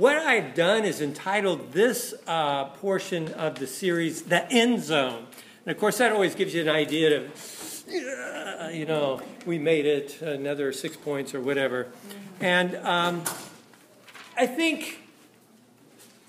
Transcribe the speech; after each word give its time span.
what 0.00 0.16
I've 0.16 0.54
done 0.54 0.86
is 0.86 1.02
entitled 1.02 1.72
this 1.72 2.14
uh, 2.26 2.64
portion 2.64 3.34
of 3.34 3.58
the 3.58 3.66
series 3.66 4.22
The 4.22 4.50
End 4.50 4.82
Zone. 4.82 5.26
And 5.66 5.74
of 5.74 5.78
course, 5.78 5.98
that 5.98 6.10
always 6.10 6.34
gives 6.34 6.54
you 6.54 6.62
an 6.62 6.70
idea 6.70 7.20
of, 7.20 7.84
you 8.72 8.86
know, 8.86 9.20
we 9.44 9.58
made 9.58 9.84
it, 9.84 10.22
another 10.22 10.72
six 10.72 10.96
points 10.96 11.34
or 11.34 11.42
whatever. 11.42 11.88
And 12.40 12.76
um, 12.76 13.24
I 14.38 14.46
think 14.46 15.02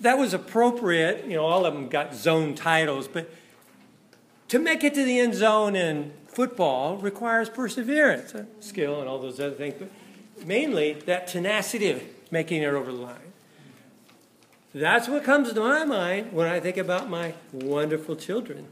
that 0.02 0.18
was 0.18 0.34
appropriate. 0.34 1.24
You 1.24 1.36
know, 1.36 1.46
all 1.46 1.64
of 1.64 1.72
them 1.72 1.88
got 1.88 2.14
zone 2.14 2.54
titles, 2.54 3.08
but 3.08 3.30
to 4.48 4.58
make 4.58 4.84
it 4.84 4.92
to 4.92 5.02
the 5.02 5.18
end 5.18 5.34
zone 5.34 5.74
in 5.76 6.12
football 6.26 6.98
requires 6.98 7.48
perseverance, 7.48 8.34
uh, 8.34 8.44
skill, 8.60 9.00
and 9.00 9.08
all 9.08 9.18
those 9.18 9.40
other 9.40 9.54
things. 9.54 9.76
But 9.78 10.46
mainly 10.46 10.92
that 10.92 11.26
tenacity 11.26 11.90
of 11.90 12.02
making 12.30 12.60
it 12.60 12.74
over 12.74 12.92
the 12.92 12.98
line. 12.98 13.31
That's 14.74 15.06
what 15.06 15.22
comes 15.22 15.52
to 15.52 15.60
my 15.60 15.84
mind 15.84 16.32
when 16.32 16.48
I 16.48 16.58
think 16.58 16.78
about 16.78 17.10
my 17.10 17.34
wonderful 17.52 18.16
children, 18.16 18.68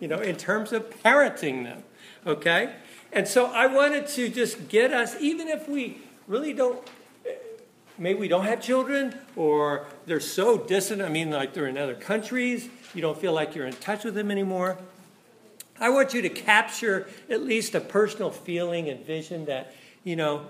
you 0.00 0.08
know, 0.08 0.18
in 0.18 0.36
terms 0.36 0.72
of 0.72 0.90
parenting 1.02 1.62
them, 1.62 1.84
okay? 2.26 2.74
And 3.12 3.28
so 3.28 3.46
I 3.46 3.66
wanted 3.66 4.08
to 4.08 4.28
just 4.28 4.68
get 4.68 4.92
us, 4.92 5.14
even 5.20 5.46
if 5.46 5.68
we 5.68 5.98
really 6.26 6.52
don't, 6.52 6.84
maybe 7.96 8.18
we 8.18 8.26
don't 8.26 8.44
have 8.44 8.60
children 8.60 9.14
or 9.36 9.86
they're 10.06 10.18
so 10.18 10.58
distant, 10.58 11.00
I 11.00 11.08
mean, 11.08 11.30
like 11.30 11.54
they're 11.54 11.68
in 11.68 11.78
other 11.78 11.94
countries, 11.94 12.68
you 12.92 13.00
don't 13.00 13.16
feel 13.16 13.32
like 13.32 13.54
you're 13.54 13.66
in 13.66 13.74
touch 13.74 14.02
with 14.02 14.14
them 14.14 14.32
anymore. 14.32 14.78
I 15.78 15.90
want 15.90 16.12
you 16.12 16.22
to 16.22 16.28
capture 16.28 17.08
at 17.30 17.42
least 17.42 17.76
a 17.76 17.80
personal 17.80 18.30
feeling 18.30 18.88
and 18.88 19.04
vision 19.06 19.44
that, 19.44 19.74
you 20.02 20.16
know, 20.16 20.46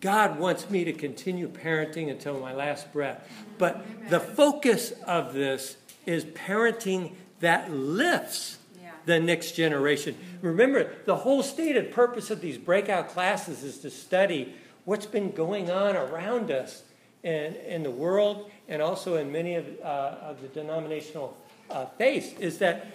God 0.00 0.38
wants 0.38 0.70
me 0.70 0.84
to 0.84 0.92
continue 0.92 1.48
parenting 1.48 2.10
until 2.10 2.38
my 2.38 2.52
last 2.52 2.92
breath. 2.92 3.28
But 3.58 3.84
the 4.08 4.20
focus 4.20 4.92
of 5.06 5.34
this 5.34 5.76
is 6.06 6.24
parenting 6.24 7.12
that 7.40 7.70
lifts 7.70 8.58
the 9.06 9.18
next 9.18 9.52
generation. 9.52 10.16
Remember, 10.42 10.92
the 11.06 11.16
whole 11.16 11.42
stated 11.42 11.90
purpose 11.90 12.30
of 12.30 12.40
these 12.40 12.58
breakout 12.58 13.08
classes 13.08 13.64
is 13.64 13.78
to 13.78 13.90
study 13.90 14.54
what's 14.84 15.06
been 15.06 15.30
going 15.30 15.70
on 15.70 15.96
around 15.96 16.50
us 16.50 16.82
in, 17.22 17.54
in 17.54 17.82
the 17.82 17.90
world 17.90 18.50
and 18.68 18.82
also 18.82 19.16
in 19.16 19.32
many 19.32 19.54
of, 19.54 19.66
uh, 19.82 20.16
of 20.22 20.42
the 20.42 20.48
denominational 20.48 21.36
uh, 21.70 21.86
faiths, 21.96 22.38
is 22.38 22.58
that 22.58 22.86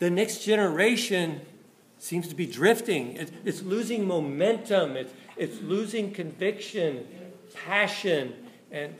the 0.00 0.10
next 0.10 0.44
generation 0.44 1.40
seems 1.98 2.28
to 2.28 2.34
be 2.34 2.46
drifting. 2.46 3.16
It, 3.16 3.30
it's 3.44 3.62
losing 3.62 4.06
momentum. 4.06 4.96
It's, 4.96 5.12
it's 5.36 5.60
losing 5.60 6.12
conviction, 6.12 7.06
passion, 7.54 8.34
and 8.70 8.94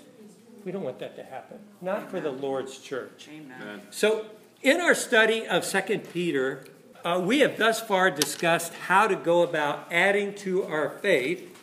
we 0.65 0.73
don't 0.73 0.83
want 0.83 0.99
that 0.99 1.17
to 1.17 1.25
happen. 1.25 1.59
Not 1.81 2.11
for 2.11 2.21
the 2.21 2.31
Lord's 2.31 2.79
church. 2.79 3.29
Amen. 3.33 3.83
So, 3.91 4.27
in 4.63 4.81
our 4.81 4.95
study 4.95 5.47
of 5.47 5.65
2 5.65 5.99
Peter, 6.13 6.65
uh, 7.05 7.21
we 7.25 7.41
have 7.41 7.57
thus 7.57 7.81
far 7.81 8.11
discussed 8.11 8.75
how 8.75 9.07
to 9.07 9.15
go 9.15 9.43
about 9.43 9.87
adding 9.93 10.35
to 10.35 10.65
our 10.65 10.91
faith 10.91 11.57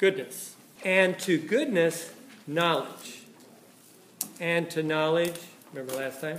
goodness, 0.00 0.56
and 0.82 1.18
to 1.18 1.36
goodness, 1.36 2.10
knowledge, 2.46 3.20
and 4.40 4.70
to 4.70 4.82
knowledge, 4.82 5.38
remember 5.74 5.94
last 5.94 6.22
time? 6.22 6.38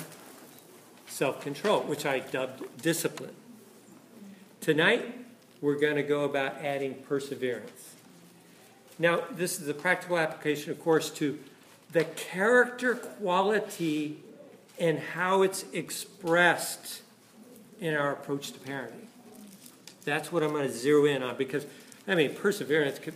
Self 1.07 1.41
control, 1.41 1.81
which 1.81 2.03
I 2.03 2.19
dubbed 2.19 2.81
discipline. 2.81 3.35
Tonight, 4.61 5.15
we're 5.59 5.79
going 5.79 5.95
to 5.95 6.03
go 6.03 6.23
about 6.23 6.63
adding 6.63 6.93
perseverance. 6.93 7.95
Now, 8.99 9.23
this 9.31 9.59
is 9.59 9.67
a 9.67 9.73
practical 9.73 10.19
application, 10.19 10.69
of 10.69 10.79
course, 10.79 11.09
to 11.13 11.39
the 11.93 12.03
character 12.03 12.93
quality 12.93 14.19
and 14.79 14.99
how 14.99 15.41
it's 15.41 15.65
expressed 15.73 17.01
in 17.79 17.95
our 17.95 18.13
approach 18.13 18.51
to 18.51 18.59
parenting. 18.59 19.07
That's 20.05 20.31
what 20.31 20.43
I'm 20.43 20.51
going 20.51 20.67
to 20.67 20.71
zero 20.71 21.05
in 21.05 21.23
on 21.23 21.37
because, 21.37 21.65
I 22.07 22.13
mean, 22.13 22.35
perseverance 22.35 22.99
could, 22.99 23.15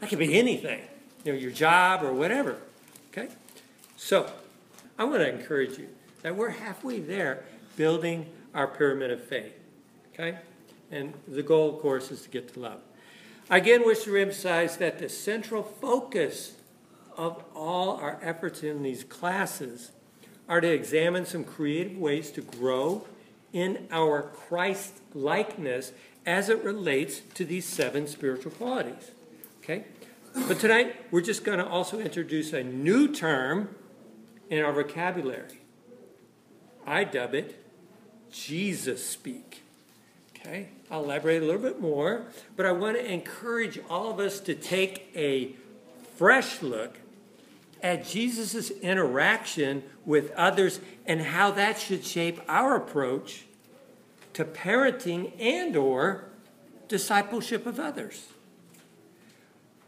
that 0.00 0.08
could 0.08 0.18
be 0.18 0.38
anything, 0.38 0.80
you 1.24 1.34
know, 1.34 1.38
your 1.38 1.50
job 1.50 2.02
or 2.02 2.14
whatever. 2.14 2.56
Okay? 3.12 3.28
So, 3.98 4.32
I 4.98 5.04
want 5.04 5.18
to 5.18 5.28
encourage 5.28 5.76
you 5.76 5.88
that 6.22 6.34
we're 6.34 6.48
halfway 6.48 7.00
there 7.00 7.44
building 7.76 8.24
our 8.54 8.66
pyramid 8.66 9.10
of 9.10 9.22
faith. 9.22 9.52
Okay? 10.14 10.38
And 10.90 11.14
the 11.28 11.42
goal, 11.42 11.74
of 11.74 11.80
course, 11.80 12.10
is 12.10 12.22
to 12.22 12.28
get 12.28 12.52
to 12.54 12.60
love. 12.60 12.80
I 13.48 13.58
again 13.58 13.84
wish 13.84 14.04
to 14.04 14.16
emphasize 14.16 14.76
that 14.78 14.98
the 14.98 15.08
central 15.08 15.62
focus 15.62 16.54
of 17.16 17.42
all 17.54 17.96
our 17.96 18.18
efforts 18.22 18.62
in 18.62 18.82
these 18.82 19.04
classes 19.04 19.92
are 20.48 20.60
to 20.60 20.68
examine 20.68 21.26
some 21.26 21.44
creative 21.44 21.96
ways 21.96 22.30
to 22.32 22.40
grow 22.40 23.06
in 23.52 23.86
our 23.90 24.22
Christ 24.22 24.94
likeness 25.14 25.92
as 26.26 26.48
it 26.48 26.62
relates 26.62 27.20
to 27.34 27.44
these 27.44 27.64
seven 27.64 28.06
spiritual 28.06 28.52
qualities. 28.52 29.10
Okay? 29.62 29.84
But 30.46 30.60
tonight, 30.60 30.96
we're 31.10 31.20
just 31.20 31.44
going 31.44 31.58
to 31.58 31.66
also 31.66 31.98
introduce 31.98 32.52
a 32.52 32.62
new 32.62 33.12
term 33.12 33.74
in 34.48 34.64
our 34.64 34.72
vocabulary. 34.72 35.58
I 36.86 37.04
dub 37.04 37.34
it 37.34 37.56
Jesus 38.30 39.04
speak. 39.04 39.62
Okay? 40.40 40.68
I'll 40.90 41.04
elaborate 41.04 41.42
a 41.42 41.46
little 41.46 41.60
bit 41.60 41.80
more, 41.80 42.26
but 42.56 42.66
I 42.66 42.72
want 42.72 42.96
to 42.96 43.12
encourage 43.12 43.78
all 43.88 44.10
of 44.10 44.18
us 44.18 44.40
to 44.40 44.54
take 44.54 45.10
a 45.14 45.54
fresh 46.16 46.62
look 46.62 46.98
at 47.82 48.06
Jesus' 48.06 48.70
interaction 48.70 49.82
with 50.04 50.30
others 50.32 50.80
and 51.06 51.20
how 51.20 51.50
that 51.52 51.78
should 51.78 52.04
shape 52.04 52.40
our 52.48 52.76
approach 52.76 53.44
to 54.34 54.44
parenting 54.44 55.32
and 55.40 55.76
or 55.76 56.24
discipleship 56.88 57.66
of 57.66 57.78
others. 57.78 58.26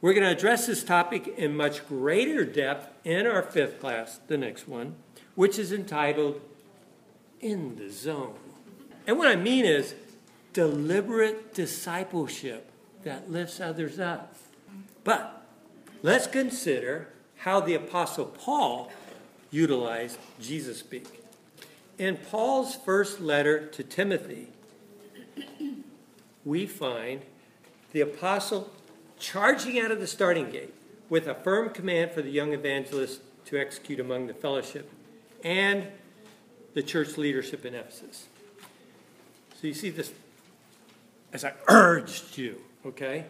We're 0.01 0.15
going 0.15 0.27
to 0.27 0.37
address 0.37 0.67
this 0.67 0.83
topic 0.83 1.29
in 1.37 1.57
much 1.57 1.87
greater 1.87 2.45
depth 2.45 2.91
in 3.05 3.27
our 3.27 3.43
fifth 3.43 3.79
class, 3.79 4.19
the 4.27 4.37
next 4.37 4.67
one, 4.67 4.97
which 5.35 5.59
is 5.59 5.73
entitled 5.73 6.41
In 7.41 7.77
the 7.77 7.89
Zone. 7.89 8.35
And 9.07 9.17
what 9.17 9.29
I 9.29 9.37
mean 9.37 9.65
is 9.65 9.95
deliberate 10.53 11.55
discipleship 11.55 12.71
that 13.05 13.31
lifts 13.31 13.61
others 13.61 13.99
up. 13.99 14.37
But 15.05 15.45
let's 16.03 16.27
consider 16.27 17.09
how 17.39 17.61
the 17.61 17.75
Apostle 17.75 18.27
Paul 18.27 18.93
utilized 19.51 20.19
Jesus 20.41 20.79
speak. 20.79 21.07
In 21.99 22.17
Paul's 22.17 22.75
first 22.75 23.21
letter 23.21 23.67
to 23.67 23.83
Timothy, 23.83 24.49
we 26.45 26.67
find 26.67 27.23
the 27.93 28.01
apostle 28.01 28.71
charging 29.19 29.79
out 29.79 29.91
of 29.91 30.01
the 30.01 30.07
starting 30.07 30.51
gate 30.51 30.75
with 31.09 31.27
a 31.27 31.35
firm 31.35 31.71
command 31.71 32.11
for 32.11 32.23
the 32.23 32.31
young 32.31 32.53
evangelist 32.53 33.21
to 33.45 33.59
execute 33.59 34.01
among 34.01 34.27
the 34.27 34.35
fellowship 34.35 34.91
and 35.45 35.87
the 36.75 36.83
church 36.83 37.19
leadership 37.19 37.65
in 37.65 37.75
Ephesus. 37.75 38.27
So 39.61 39.67
you 39.67 39.75
see 39.75 39.91
this 39.91 40.12
as 41.32 41.44
I 41.44 41.53
urged 41.69 42.37
you, 42.37 42.60
okay? 42.84 43.26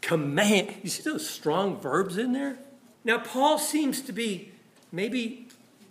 Command. 0.00 0.74
You 0.82 0.90
see 0.90 1.02
those 1.02 1.28
strong 1.28 1.80
verbs 1.80 2.18
in 2.18 2.32
there? 2.32 2.58
Now, 3.04 3.18
Paul 3.18 3.58
seems 3.58 4.00
to 4.02 4.12
be 4.12 4.52
maybe, 4.92 5.48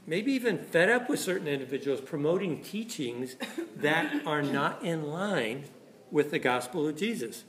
maybe 0.08 0.32
even 0.34 0.58
fed 0.58 0.90
up 0.90 1.10
with 1.10 1.20
certain 1.20 1.48
individuals 1.48 2.02
promoting 2.02 2.62
teachings 2.62 3.36
that 3.76 4.26
are 4.26 4.42
not 4.42 4.84
in 4.84 5.08
line 5.10 5.66
with 6.10 6.32
the 6.32 6.40
gospel 6.40 6.88
of 6.88 6.96
Jesus. 6.96 7.44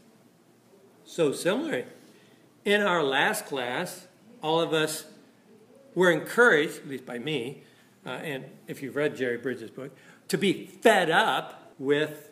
So, 1.05 1.33
similarly, 1.33 1.85
in 2.65 2.81
our 2.81 3.03
last 3.03 3.47
class, 3.47 4.07
all 4.43 4.61
of 4.61 4.73
us 4.73 5.05
were 5.95 6.11
encouraged, 6.11 6.79
at 6.79 6.89
least 6.89 7.07
by 7.07 7.19
me, 7.19 7.63
uh, 8.05 8.11
and 8.11 8.45
if 8.67 8.83
you've 8.83 8.97
read 8.97 9.17
Jerry 9.17 9.37
Bridges' 9.37 9.71
book, 9.71 9.97
to 10.29 10.39
be 10.39 10.67
fed 10.67 11.11
up 11.11 11.75
with 11.79 12.31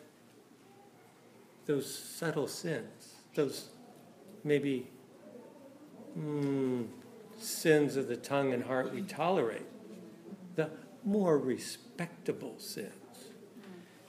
those 1.65 1.93
subtle 1.93 2.47
sins, 2.47 3.15
those 3.35 3.69
maybe 4.43 4.87
mm, 6.17 6.87
sins 7.37 7.95
of 7.95 8.07
the 8.07 8.17
tongue 8.17 8.53
and 8.53 8.63
heart 8.63 8.93
we 8.93 9.01
tolerate, 9.01 9.65
the 10.55 10.69
more 11.03 11.37
respectable 11.37 12.55
sins. 12.57 12.91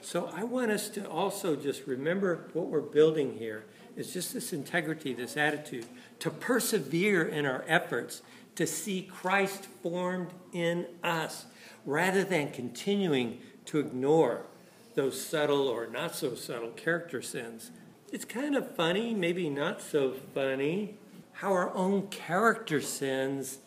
So 0.00 0.31
I 0.34 0.44
want 0.44 0.70
us 0.70 0.88
to 0.90 1.08
also 1.08 1.54
just 1.54 1.87
remember 1.87 2.49
what 2.52 2.66
we're 2.66 2.81
building 2.81 3.38
here 3.38 3.64
is 3.96 4.12
just 4.12 4.34
this 4.34 4.52
integrity, 4.52 5.12
this 5.12 5.37
attitude, 5.37 5.87
to 6.19 6.31
persevere 6.31 7.26
in 7.26 7.46
our 7.46 7.64
efforts 7.69 8.22
to 8.56 8.66
see 8.66 9.02
Christ 9.02 9.66
formed 9.82 10.31
in 10.52 10.87
us 11.02 11.46
rather 11.87 12.25
than 12.25 12.50
continuing 12.50 13.40
to 13.66 13.78
ignore 13.78 14.46
those 14.94 15.21
subtle 15.21 15.69
or 15.69 15.87
not 15.87 16.15
so 16.15 16.35
subtle 16.35 16.71
character 16.71 17.23
sins. 17.23 17.71
It's 18.12 18.25
kind 18.25 18.55
of 18.56 18.75
funny, 18.75 19.15
maybe 19.15 19.49
not 19.49 19.81
so 19.81 20.12
funny, 20.35 20.97
how 21.35 21.53
our 21.53 21.75
own 21.75 22.09
character 22.09 22.81
sins 22.81 23.59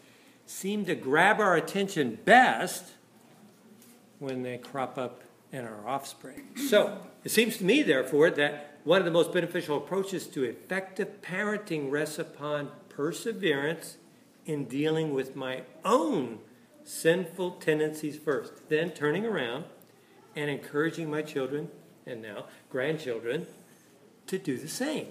seem 0.45 0.85
to 0.85 0.95
grab 0.95 1.39
our 1.39 1.55
attention 1.55 2.19
best 2.25 2.93
when 4.19 4.43
they 4.43 4.57
crop 4.57 4.97
up 4.97 5.23
in 5.51 5.65
our 5.65 5.87
offspring. 5.87 6.43
So, 6.69 6.99
it 7.23 7.31
seems 7.31 7.57
to 7.57 7.63
me, 7.63 7.81
therefore, 7.81 8.29
that 8.31 8.79
one 8.83 8.99
of 8.99 9.05
the 9.05 9.11
most 9.11 9.33
beneficial 9.33 9.77
approaches 9.77 10.27
to 10.27 10.43
effective 10.43 11.21
parenting 11.21 11.89
rests 11.89 12.19
upon 12.19 12.69
perseverance 12.89 13.97
in 14.45 14.65
dealing 14.65 15.13
with 15.13 15.35
my 15.35 15.63
own 15.83 16.39
sinful 16.83 17.51
tendencies 17.51 18.17
first, 18.17 18.69
then 18.69 18.91
turning 18.91 19.25
around 19.25 19.65
and 20.35 20.49
encouraging 20.49 21.09
my 21.09 21.21
children 21.21 21.69
and 22.05 22.21
now 22.21 22.45
grandchildren 22.69 23.47
to 24.27 24.37
do 24.37 24.57
the 24.57 24.67
same. 24.67 25.07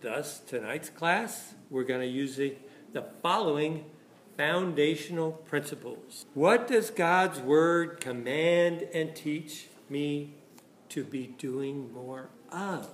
Thus, 0.00 0.40
tonight's 0.40 0.88
class, 0.88 1.54
we're 1.70 1.84
going 1.84 2.00
to 2.00 2.06
use 2.06 2.36
the, 2.36 2.54
the 2.92 3.02
following 3.22 3.84
foundational 4.36 5.32
principles. 5.32 6.26
What 6.34 6.68
does 6.68 6.90
God's 6.90 7.40
Word 7.40 8.00
command 8.00 8.86
and 8.92 9.16
teach 9.16 9.68
me 9.88 10.34
to 10.90 11.02
be 11.02 11.28
doing 11.38 11.92
more 11.92 12.28
of? 12.52 12.88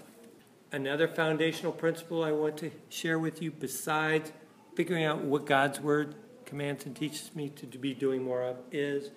Another 0.70 1.08
foundational 1.08 1.72
principle 1.72 2.24
I 2.24 2.32
want 2.32 2.56
to 2.58 2.70
share 2.88 3.18
with 3.18 3.42
you, 3.42 3.50
besides 3.50 4.32
figuring 4.74 5.04
out 5.04 5.18
what 5.18 5.44
God's 5.44 5.80
Word 5.80 6.14
commands 6.46 6.86
and 6.86 6.96
teaches 6.96 7.34
me 7.34 7.48
to 7.50 7.66
be 7.66 7.92
doing 7.92 8.22
more 8.22 8.42
of, 8.42 8.56
is 8.70 9.10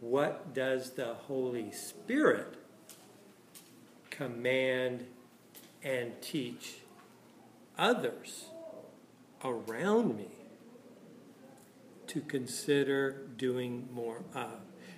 what 0.00 0.54
does 0.54 0.90
the 0.90 1.14
Holy 1.14 1.72
Spirit 1.72 2.54
command 4.10 5.06
and 5.82 6.20
teach 6.20 6.78
others 7.78 8.46
around 9.44 10.16
me 10.16 10.28
to 12.08 12.20
consider 12.22 13.26
doing 13.36 13.88
more 13.92 14.22
of. 14.34 14.50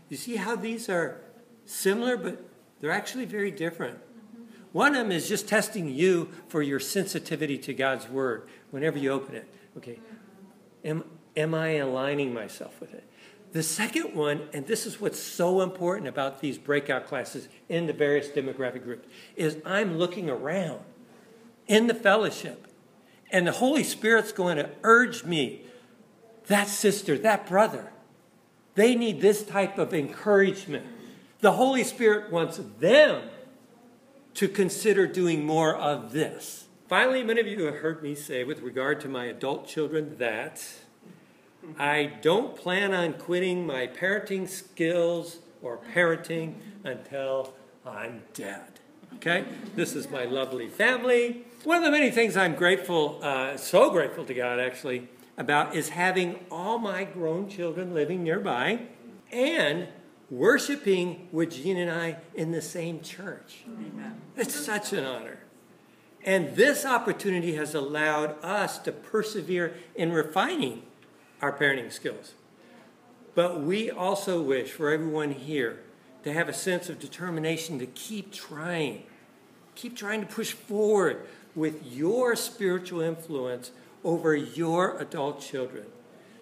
You 0.09 0.17
see 0.17 0.37
how 0.37 0.57
these 0.57 0.89
are 0.89 1.21
similar, 1.67 2.17
but 2.17 2.43
they're 2.81 2.91
actually 2.91 3.27
very 3.27 3.51
different. 3.51 3.99
Mm-hmm. 3.99 4.45
One 4.73 4.95
of 4.95 5.03
them 5.03 5.13
is 5.13 5.29
just 5.29 5.49
testing 5.49 5.93
you 5.93 6.31
for 6.49 6.63
your 6.63 6.81
sensitivity 6.81 7.59
to 7.59 7.75
God's 7.75 8.09
word 8.09 8.49
whenever 8.71 8.99
you 8.99 9.11
open 9.11 9.35
it. 9.35 9.49
Okay, 9.77 9.99
mm-hmm. 9.99 10.89
am, 10.89 11.05
am 11.37 11.55
I 11.55 11.73
aligning 11.73 12.33
myself 12.33 12.81
with 12.81 12.95
it? 12.95 13.05
The 13.53 13.63
second 13.65 14.15
one, 14.15 14.49
and 14.53 14.67
this 14.67 14.87
is 14.87 15.01
what's 15.01 15.19
so 15.19 15.61
important 15.61 16.07
about 16.07 16.41
these 16.41 16.57
breakout 16.57 17.07
classes 17.07 17.49
in 17.69 17.87
the 17.87 17.93
various 17.93 18.29
demographic 18.29 18.85
groups, 18.85 19.09
is 19.35 19.57
I'm 19.65 19.99
looking 19.99 20.31
around 20.31 20.81
in 21.67 21.89
the 21.89 21.95
fellowship, 21.95 22.69
and 23.31 23.47
the 23.47 23.53
Holy 23.53 23.83
Spirit's 23.83 24.33
going 24.33 24.57
to 24.57 24.71
urge 24.83 25.25
me 25.25 25.63
that 26.47 26.69
sister, 26.69 27.19
that 27.19 27.47
brother, 27.47 27.93
they 28.75 28.95
need 28.95 29.21
this 29.21 29.43
type 29.43 29.79
of 29.79 29.93
encouragement. 29.93 30.87
The 31.41 31.53
Holy 31.53 31.85
Spirit 31.85 32.31
wants 32.31 32.61
them 32.79 33.23
to 34.35 34.49
consider 34.49 35.07
doing 35.07 35.45
more 35.45 35.75
of 35.75 36.13
this. 36.13 36.67
Finally, 36.89 37.23
many 37.23 37.41
of 37.41 37.47
you 37.47 37.65
have 37.65 37.77
heard 37.77 38.03
me 38.03 38.15
say, 38.15 38.43
with 38.45 38.63
regard 38.63 39.01
to 39.01 39.09
my 39.09 39.27
adult 39.27 39.67
children, 39.67 40.19
that 40.19 40.63
I 41.79 42.13
don't 42.23 42.57
plan 42.57 42.95
on 42.95 43.15
quitting 43.15 43.67
my 43.67 43.87
parenting 43.87 44.49
skills 44.49 45.39
or 45.63 45.79
parenting 45.95 46.55
until 46.85 47.55
I'm 47.87 48.23
dead. 48.35 48.81
Okay? 49.17 49.45
This 49.77 49.95
is 49.95 50.11
my 50.11 50.25
lovely 50.25 50.69
family. 50.69 51.45
One 51.65 51.79
of 51.79 51.85
the 51.85 51.91
many 51.91 52.11
things 52.11 52.37
I'm 52.37 52.55
grateful, 52.55 53.21
uh, 53.23 53.57
so 53.57 53.91
grateful 53.91 54.25
to 54.25 54.35
God 54.35 54.59
actually, 54.59 55.09
about 55.37 55.75
is 55.75 55.91
having 55.91 56.39
all 56.51 56.79
my 56.79 57.05
grown 57.05 57.49
children 57.49 57.95
living 57.95 58.23
nearby 58.23 58.81
and 59.33 59.89
worshiping 60.31 61.29
with 61.33 61.51
Jean 61.51 61.77
and 61.77 61.91
I 61.91 62.17
in 62.35 62.53
the 62.53 62.63
same 62.63 63.01
church. 63.01 63.65
Amen. 63.67 64.21
It's 64.37 64.55
such 64.55 64.93
an 64.93 65.05
honor. 65.05 65.41
And 66.25 66.55
this 66.57 66.85
opportunity 66.85 67.55
has 67.55 67.75
allowed 67.75 68.43
us 68.45 68.79
to 68.81 68.93
persevere 68.93 69.75
in 69.95 70.13
refining 70.13 70.83
our 71.43 71.53
parenting 71.53 71.93
skills. 71.93 72.35
But 73.35 73.61
we 73.61 73.91
also 73.91 74.43
wish 74.43 74.71
for 74.71 74.91
everyone 74.91 75.33
here 75.33 75.81
to 76.25 76.33
have 76.33 76.49
a 76.49 76.53
sense 76.53 76.89
of 76.89 76.99
determination 76.99 77.79
to 77.79 77.87
keep 77.87 78.33
trying, 78.33 79.05
keep 79.75 79.97
trying 79.97 80.21
to 80.21 80.27
push 80.27 80.53
forward 80.53 81.27
with 81.55 81.85
your 81.87 82.37
spiritual 82.37 83.01
influence 83.01 83.71
over 84.05 84.35
your 84.35 84.99
adult 84.99 85.41
children 85.41 85.87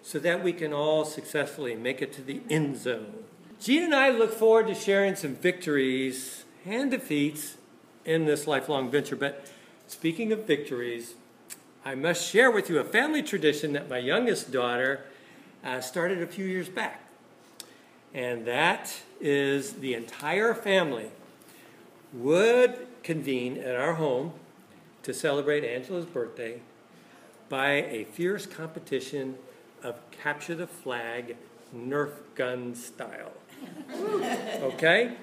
so 0.01 0.19
that 0.19 0.43
we 0.43 0.53
can 0.53 0.73
all 0.73 1.05
successfully 1.05 1.75
make 1.75 2.01
it 2.01 2.11
to 2.13 2.21
the 2.21 2.41
end 2.49 2.77
zone. 2.77 3.13
Jean 3.61 3.83
and 3.83 3.95
I 3.95 4.09
look 4.09 4.33
forward 4.33 4.67
to 4.67 4.75
sharing 4.75 5.15
some 5.15 5.35
victories 5.35 6.45
and 6.65 6.89
defeats 6.89 7.57
in 8.05 8.25
this 8.25 8.47
lifelong 8.47 8.89
venture. 8.89 9.15
But 9.15 9.51
speaking 9.87 10.31
of 10.31 10.45
victories, 10.45 11.15
I 11.89 11.95
must 11.95 12.23
share 12.23 12.51
with 12.51 12.69
you 12.69 12.77
a 12.77 12.83
family 12.83 13.23
tradition 13.23 13.73
that 13.73 13.89
my 13.89 13.97
youngest 13.97 14.51
daughter 14.51 15.05
uh, 15.63 15.81
started 15.81 16.21
a 16.21 16.27
few 16.27 16.45
years 16.45 16.69
back. 16.69 17.01
And 18.13 18.45
that 18.45 18.93
is 19.19 19.73
the 19.73 19.95
entire 19.95 20.53
family 20.53 21.09
would 22.13 22.85
convene 23.01 23.57
at 23.57 23.75
our 23.75 23.95
home 23.95 24.33
to 25.01 25.15
celebrate 25.15 25.63
Angela's 25.63 26.05
birthday 26.05 26.61
by 27.49 27.69
a 27.71 28.03
fierce 28.03 28.45
competition 28.45 29.37
of 29.81 29.95
capture 30.11 30.53
the 30.53 30.67
flag 30.67 31.37
Nerf 31.75 32.11
gun 32.35 32.75
style. 32.75 33.31
Okay? 34.61 35.15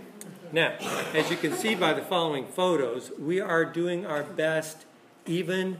Now, 0.51 0.75
as 1.15 1.31
you 1.31 1.37
can 1.37 1.53
see 1.53 1.77
by 1.77 1.93
the 1.93 2.03
following 2.03 2.45
photos, 2.45 3.13
we 3.17 3.41
are 3.41 3.65
doing 3.65 4.05
our 4.05 4.25
best 4.25 4.85
even 5.27 5.79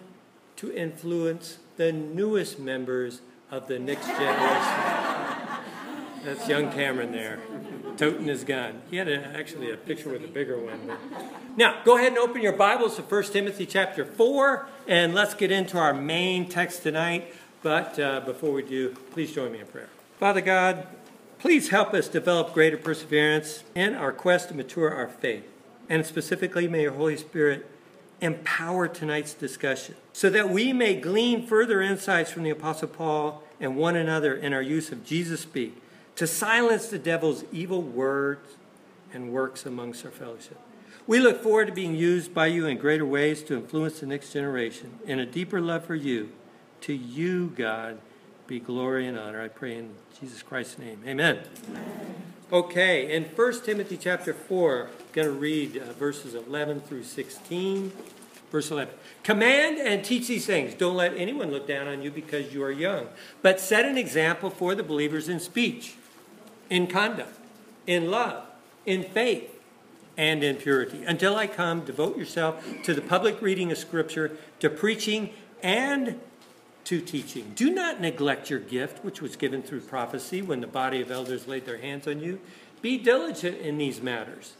to 0.57 0.73
influence 0.73 1.59
the 1.77 1.93
newest 1.93 2.59
members 2.59 3.21
of 3.51 3.69
the 3.69 3.79
next 3.79 4.07
generation. 4.07 4.97
That's 6.25 6.49
young 6.49 6.73
Cameron 6.73 7.13
there, 7.13 7.39
toting 7.97 8.25
his 8.25 8.43
gun. 8.43 8.83
He 8.91 8.97
had 8.97 9.09
a, 9.09 9.25
actually 9.37 9.71
a 9.71 9.77
picture 9.77 10.11
with 10.11 10.25
a 10.25 10.29
bigger 10.29 10.59
one. 10.59 10.81
But. 10.87 10.99
Now, 11.57 11.83
go 11.85 11.97
ahead 11.97 12.09
and 12.09 12.19
open 12.19 12.43
your 12.43 12.53
Bibles 12.53 12.97
to 12.97 13.03
1 13.03 13.23
Timothy 13.25 13.65
chapter 13.65 14.05
4, 14.05 14.69
and 14.89 15.15
let's 15.15 15.35
get 15.35 15.53
into 15.53 15.79
our 15.79 15.95
main 15.95 16.49
text 16.49 16.83
tonight. 16.83 17.33
But 17.63 17.99
uh, 17.99 18.21
before 18.21 18.53
we 18.53 18.63
do, 18.63 18.97
please 19.11 19.33
join 19.33 19.53
me 19.53 19.61
in 19.61 19.67
prayer. 19.67 19.89
Father 20.19 20.41
God, 20.41 20.87
please 21.39 21.69
help 21.69 21.95
us 21.95 22.09
develop 22.09 22.53
greater 22.53 22.77
perseverance 22.77 23.63
in 23.75 23.95
our 23.95 24.13
quest 24.13 24.49
to 24.49 24.55
mature 24.55 24.93
our 24.93 25.09
faith. 25.09 25.45
And 25.89 26.05
specifically, 26.05 26.67
may 26.67 26.83
your 26.83 26.93
Holy 26.93 27.17
Spirit 27.17 27.67
empower 28.21 28.89
tonight's 28.89 29.35
discussion 29.35 29.95
so 30.13 30.31
that 30.31 30.49
we 30.49 30.73
may 30.73 30.95
glean 30.95 31.47
further 31.47 31.83
insights 31.83 32.31
from 32.31 32.43
the 32.43 32.51
Apostle 32.51 32.89
Paul 32.89 33.43
and 33.61 33.77
one 33.77 33.97
another 33.97 34.35
in 34.35 34.53
our 34.53 34.63
use 34.63 34.91
of 34.91 35.05
Jesus 35.05 35.41
speak 35.41 35.83
to 36.17 36.27
silence 36.27 36.89
the 36.89 36.99
devil's 36.99 37.45
evil 37.53 37.83
words 37.83 38.57
and 39.13 39.33
works 39.33 39.67
amongst 39.67 40.05
our 40.05 40.11
fellowship. 40.11 40.59
We 41.07 41.21
look 41.21 41.43
forward 41.43 41.67
to 41.67 41.73
being 41.73 41.95
used 41.95 42.35
by 42.35 42.47
you 42.47 42.67
in 42.67 42.79
greater 42.79 43.07
ways 43.07 43.43
to 43.45 43.55
influence 43.55 44.01
the 44.01 44.07
next 44.07 44.33
generation 44.33 44.99
in 45.07 45.21
a 45.21 45.27
deeper 45.27 45.61
love 45.61 45.85
for 45.85 45.95
you. 45.95 46.33
To 46.83 46.93
you, 46.93 47.53
God, 47.57 47.99
be 48.47 48.59
glory 48.59 49.07
and 49.07 49.19
honor. 49.19 49.41
I 49.41 49.49
pray 49.49 49.77
in 49.77 49.95
Jesus 50.19 50.43
Christ's 50.43 50.79
name. 50.79 51.01
Amen. 51.07 51.41
Okay, 52.53 53.13
in 53.13 53.25
1 53.25 53.63
Timothy 53.63 53.97
chapter 53.97 54.33
4, 54.33 54.83
I'm 54.85 54.91
going 55.13 55.27
to 55.27 55.33
read 55.33 55.79
uh, 55.79 55.93
verses 55.95 56.35
11 56.35 56.83
through 56.83 57.03
16. 57.03 57.91
Verse 58.53 58.71
11 58.71 58.95
Command 59.25 59.79
and 59.79 60.05
teach 60.05 60.29
these 60.29 60.47
things. 60.47 60.73
Don't 60.75 60.95
let 60.95 61.17
anyone 61.17 61.51
look 61.51 61.67
down 61.67 61.89
on 61.89 62.03
you 62.03 62.13
because 62.13 62.55
you 62.55 62.63
are 62.63 62.71
young, 62.71 63.09
but 63.43 63.59
set 63.59 63.85
an 63.85 63.99
example 63.99 64.49
for 64.49 64.77
the 64.77 64.85
believers 64.85 65.29
in 65.29 65.41
speech 65.41 65.97
in 66.71 66.87
conduct, 66.87 67.37
in 67.85 68.13
love, 68.13 68.45
in 68.85 69.03
faith, 69.03 69.51
and 70.17 70.45
in 70.45 70.55
purity. 70.55 71.05
Until 71.05 71.35
I 71.35 71.49
come, 71.49 71.81
devote 71.81 72.17
yourself 72.17 72.65
to 72.85 72.95
the 72.95 73.03
public 73.03 73.43
reading 73.43 73.73
of 73.73 73.79
Scripture, 73.79 74.37
to 74.61 74.71
preaching, 74.71 75.31
and 75.65 76.21
to 76.87 77.01
teaching. 77.01 77.53
Do 77.57 77.71
not 77.71 78.01
neglect 78.01 78.49
your 78.49 78.61
gift, 78.61 79.05
which 79.05 79.21
was 79.21 79.35
given 79.35 79.61
through 79.61 79.81
prophecy 79.81 80.41
when 80.41 80.61
the 80.61 80.69
body 80.69 81.01
of 81.01 81.11
elders 81.11 81.49
laid 81.49 81.67
their 81.67 81.79
hands 81.79 82.07
on 82.07 82.21
you. 82.21 82.41
Be 82.81 82.97
diligent 82.97 83.59
in 83.59 83.77
these 83.77 84.01
matters. 84.01 84.55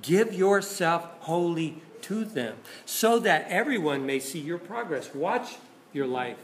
Give 0.00 0.32
yourself 0.32 1.06
wholly 1.20 1.82
to 2.02 2.24
them, 2.24 2.56
so 2.84 3.18
that 3.20 3.46
everyone 3.48 4.06
may 4.06 4.20
see 4.20 4.38
your 4.38 4.58
progress. 4.58 5.12
Watch 5.14 5.56
your 5.92 6.06
life 6.06 6.38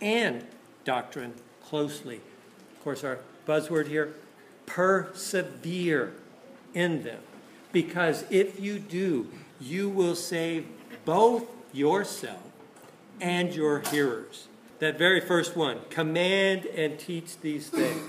and 0.00 0.44
doctrine 0.84 1.34
closely. 1.64 2.20
Of 2.76 2.84
course, 2.84 3.02
our 3.02 3.18
buzzword 3.46 3.88
here 3.88 4.14
persevere 4.66 6.12
in 6.74 7.02
them. 7.02 7.20
Because 7.72 8.24
if 8.30 8.60
you 8.60 8.78
do, 8.78 9.28
you 9.60 9.88
will 9.88 10.14
save 10.14 10.66
both 11.04 11.44
yourself 11.72 12.42
and 13.20 13.52
your 13.54 13.80
hearers. 13.80 14.46
That 14.78 14.96
very 14.96 15.20
first 15.20 15.56
one 15.56 15.80
command 15.90 16.66
and 16.66 16.98
teach 16.98 17.40
these 17.40 17.68
things. 17.68 18.00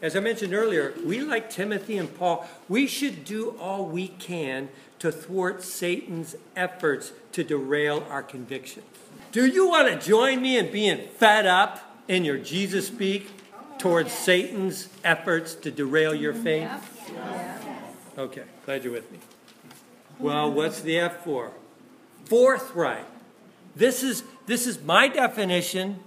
As 0.00 0.16
I 0.16 0.20
mentioned 0.20 0.52
earlier, 0.52 0.94
we, 1.04 1.20
like 1.20 1.48
Timothy 1.48 1.96
and 1.96 2.12
Paul, 2.16 2.46
we 2.68 2.86
should 2.86 3.24
do 3.24 3.56
all 3.60 3.86
we 3.86 4.08
can 4.08 4.68
to 4.98 5.12
thwart 5.12 5.62
Satan's 5.62 6.34
efforts 6.56 7.12
to 7.32 7.44
derail 7.44 8.04
our 8.10 8.22
convictions. 8.22 8.86
Do 9.30 9.46
you 9.46 9.68
want 9.68 9.88
to 9.88 10.08
join 10.08 10.42
me 10.42 10.58
in 10.58 10.70
being 10.70 11.08
fed 11.08 11.46
up 11.46 12.02
in 12.08 12.24
your 12.24 12.38
Jesus 12.38 12.88
speak 12.88 13.30
towards 13.78 14.12
Satan's 14.12 14.88
efforts 15.02 15.54
to 15.56 15.70
derail 15.70 16.14
your 16.14 16.34
faith? 16.34 16.70
Okay, 18.18 18.44
glad 18.64 18.84
you're 18.84 18.92
with 18.92 19.10
me. 19.10 19.18
Well, 20.18 20.52
what's 20.52 20.80
the 20.82 20.98
F 20.98 21.24
for? 21.24 21.52
Forthright. 22.26 23.06
This 23.74 24.02
is 24.02 24.22
this 24.46 24.66
is 24.66 24.82
my 24.82 25.08
definition 25.08 26.00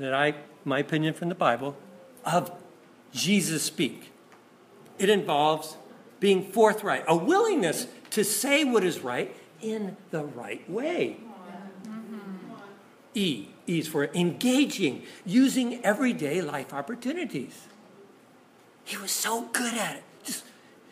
that 0.00 0.14
I 0.14 0.34
my 0.64 0.78
opinion 0.78 1.14
from 1.14 1.28
the 1.28 1.34
Bible 1.34 1.76
of 2.24 2.50
Jesus 3.12 3.62
speak. 3.62 4.12
It 4.98 5.08
involves 5.08 5.76
being 6.18 6.44
forthright, 6.52 7.04
a 7.08 7.16
willingness 7.16 7.86
to 8.10 8.24
say 8.24 8.64
what 8.64 8.84
is 8.84 9.00
right 9.00 9.34
in 9.62 9.96
the 10.10 10.24
right 10.24 10.68
way. 10.70 11.16
E, 13.14 13.48
E 13.66 13.78
is 13.78 13.88
for 13.88 14.10
engaging, 14.14 15.02
using 15.24 15.84
everyday 15.84 16.40
life 16.42 16.72
opportunities. 16.72 17.66
He 18.84 18.96
was 18.96 19.10
so 19.10 19.42
good 19.52 19.74
at 19.74 19.96
it. 19.96 20.02
Just, 20.22 20.44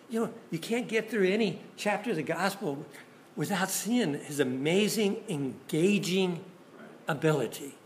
you 0.08 0.20
know, 0.20 0.32
you 0.50 0.58
can't 0.58 0.88
get 0.88 1.10
through 1.10 1.28
any 1.28 1.60
chapter 1.76 2.10
of 2.10 2.16
the 2.16 2.22
gospel 2.22 2.84
without 3.36 3.70
seeing 3.70 4.14
his 4.14 4.40
amazing, 4.40 5.22
engaging 5.28 6.44
ability. 7.06 7.77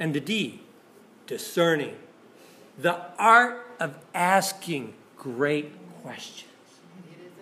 And 0.00 0.14
the 0.14 0.20
D, 0.20 0.60
discerning, 1.26 1.96
the 2.78 3.00
art 3.18 3.66
of 3.80 3.96
asking 4.14 4.94
great 5.16 5.72
questions. 6.02 6.44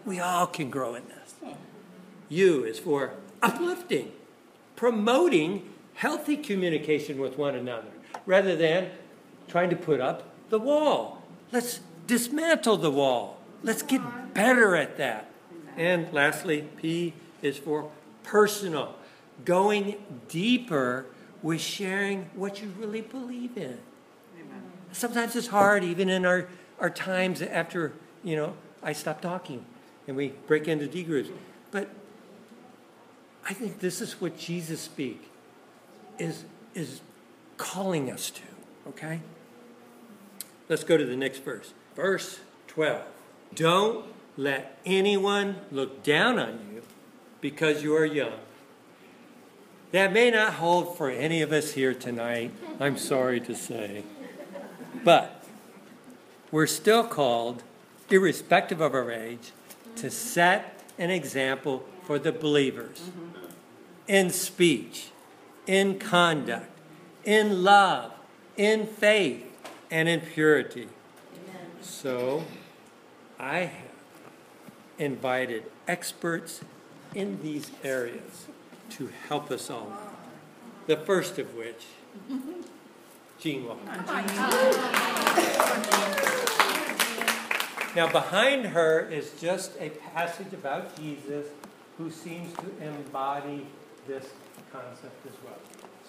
We 0.05 0.21
all 0.21 0.47
can 0.47 0.71
grow 0.71 0.95
in 0.95 1.05
this. 1.09 1.35
U 2.29 2.65
is 2.65 2.79
for 2.79 3.13
uplifting, 3.43 4.13
promoting 4.75 5.69
healthy 5.95 6.37
communication 6.37 7.19
with 7.19 7.39
one 7.39 7.55
another 7.55 7.89
rather 8.25 8.57
than 8.57 8.91
trying 9.49 9.71
to 9.71 9.77
put 9.77 10.01
up 10.01 10.25
the 10.49 10.59
wall. 10.59 11.23
Let's 11.53 11.81
dismantle 12.07 12.79
the 12.79 12.91
wall. 12.91 13.39
Let's 13.63 13.83
get 13.83 14.35
better 14.35 14.77
at 14.77 14.97
that. 14.97 15.31
And 15.77 16.13
lastly, 16.13 16.69
P 16.77 17.15
is 17.43 17.59
for 17.59 17.91
personal, 18.23 18.97
going 19.45 19.97
deeper 20.29 21.07
with 21.47 21.61
sharing 21.61 22.29
what 22.35 22.61
you 22.61 22.73
really 22.79 23.01
believe 23.01 23.57
in 23.57 23.79
sometimes 24.97 25.37
it's 25.37 25.49
hard, 25.49 25.85
even 25.85 26.09
in 26.09 26.25
our, 26.25 26.49
our 26.81 26.91
times 26.91 27.43
after, 27.43 27.93
you 28.25 28.37
know, 28.37 28.55
I 28.83 28.93
stop 28.93 29.21
talking 29.21 29.65
and 30.07 30.17
we 30.17 30.29
break 30.47 30.69
into 30.69 30.87
D 30.87 31.03
groups. 31.03 31.31
But 31.71 31.91
I 33.45 33.53
think 33.53 33.81
this 33.81 34.01
is 34.01 34.21
what 34.21 34.37
Jesus 34.39 34.81
speak 34.81 35.31
is, 36.19 36.45
is 36.75 37.01
calling 37.57 38.11
us 38.11 38.31
to, 38.31 38.43
okay? 38.89 39.21
Let's 40.69 40.85
go 40.85 40.97
to 40.97 41.05
the 41.05 41.17
next 41.17 41.39
verse. 41.45 41.73
Verse 41.95 42.41
12. 42.69 43.03
Don't 43.55 44.07
let 44.37 44.79
anyone 44.85 45.57
look 45.71 46.03
down 46.03 46.39
on 46.39 46.59
you 46.73 46.83
because 47.41 47.83
you 47.83 47.95
are 47.95 48.05
young. 48.05 48.39
That 49.93 50.13
may 50.13 50.31
not 50.31 50.55
hold 50.55 50.97
for 50.97 51.11
any 51.11 51.43
of 51.43 51.53
us 51.53 51.73
here 51.73 51.95
tonight, 51.95 52.51
I'm 52.81 52.99
sorry 52.99 53.41
to 53.41 53.55
say. 53.55 54.03
But 55.05 55.45
we're 56.51 56.67
still 56.67 57.05
called, 57.05 57.63
irrespective 58.11 58.81
of 58.81 58.95
our 58.95 59.11
age, 59.11 59.53
to 59.97 60.11
set 60.11 60.81
an 60.99 61.11
example 61.11 61.85
for 62.05 62.19
the 62.19 62.33
believers 62.33 62.99
mm-hmm. 62.99 63.47
in 64.09 64.31
speech, 64.31 65.11
in 65.67 65.99
conduct, 65.99 66.71
in 67.25 67.63
love, 67.63 68.13
in 68.57 68.87
faith, 68.87 69.45
and 69.91 70.09
in 70.09 70.21
purity. 70.21 70.89
So 71.81 72.43
I 73.39 73.59
have 73.59 73.87
invited 74.99 75.65
experts 75.87 76.61
in 77.15 77.41
these 77.43 77.71
areas 77.85 78.47
to 78.91 79.11
help 79.29 79.51
us 79.51 79.71
all. 79.71 79.93
The 80.87 80.97
first 80.97 81.39
of 81.39 81.55
which 81.55 81.85
Jean 83.41 83.67
Walker. 83.67 83.81
Now, 87.97 88.13
behind 88.13 88.67
her 88.67 89.09
is 89.09 89.33
just 89.41 89.73
a 89.81 89.89
passage 89.89 90.53
about 90.53 90.97
Jesus 90.97 91.47
who 91.97 92.11
seems 92.11 92.53
to 92.59 92.71
embody 92.87 93.67
this 94.07 94.27
concept 94.71 95.27
as 95.27 95.33
well. 95.45 95.59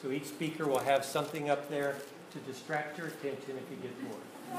So 0.02 0.12
each 0.12 0.26
speaker 0.26 0.68
will 0.68 0.80
have 0.80 1.06
something 1.06 1.50
up 1.50 1.70
there 1.70 1.96
to 2.32 2.40
distract 2.40 2.98
your 2.98 3.08
attention 3.08 3.58
if 3.58 3.72
you 3.72 3.78
get 3.82 3.94
bored. 4.04 4.22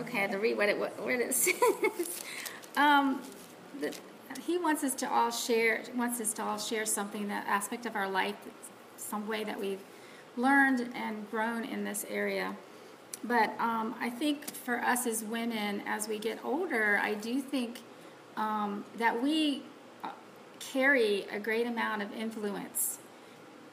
okay, 0.00 0.18
I 0.18 0.20
had 0.22 0.30
to 0.32 0.38
read 0.38 0.56
what 0.56 0.68
it, 0.68 0.78
what 0.78 0.92
it 1.06 1.34
says. 1.34 2.22
um, 2.76 3.22
the, 3.80 3.94
he 4.38 4.58
wants 4.58 4.84
us 4.84 4.94
to 4.96 5.10
all 5.10 5.30
share 5.30 5.82
wants 5.94 6.20
us 6.20 6.32
to 6.34 6.42
all 6.42 6.58
share 6.58 6.86
something 6.86 7.28
that 7.28 7.46
aspect 7.46 7.86
of 7.86 7.96
our 7.96 8.08
life, 8.08 8.36
some 8.96 9.26
way 9.26 9.44
that 9.44 9.58
we've 9.60 9.82
learned 10.36 10.90
and 10.94 11.30
grown 11.30 11.64
in 11.64 11.84
this 11.84 12.06
area. 12.08 12.56
But 13.24 13.54
um, 13.60 13.94
I 14.00 14.10
think 14.10 14.52
for 14.52 14.80
us 14.80 15.06
as 15.06 15.22
women, 15.22 15.82
as 15.86 16.08
we 16.08 16.18
get 16.18 16.38
older, 16.44 16.98
I 17.02 17.14
do 17.14 17.40
think 17.40 17.80
um, 18.36 18.84
that 18.98 19.22
we 19.22 19.62
uh, 20.02 20.08
carry 20.58 21.26
a 21.30 21.38
great 21.38 21.66
amount 21.66 22.02
of 22.02 22.12
influence 22.12 22.98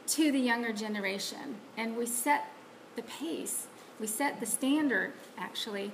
to 0.07 0.31
the 0.31 0.39
younger 0.39 0.73
generation. 0.73 1.57
And 1.77 1.97
we 1.97 2.05
set 2.05 2.51
the 2.95 3.01
pace, 3.03 3.67
we 3.99 4.07
set 4.07 4.39
the 4.39 4.45
standard, 4.45 5.13
actually, 5.37 5.91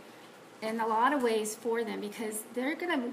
in 0.62 0.80
a 0.80 0.88
lot 0.88 1.14
of 1.14 1.22
ways 1.22 1.56
for 1.56 1.84
them 1.84 2.02
because 2.02 2.44
they're 2.54 2.76
going 2.76 3.02
to, 3.02 3.12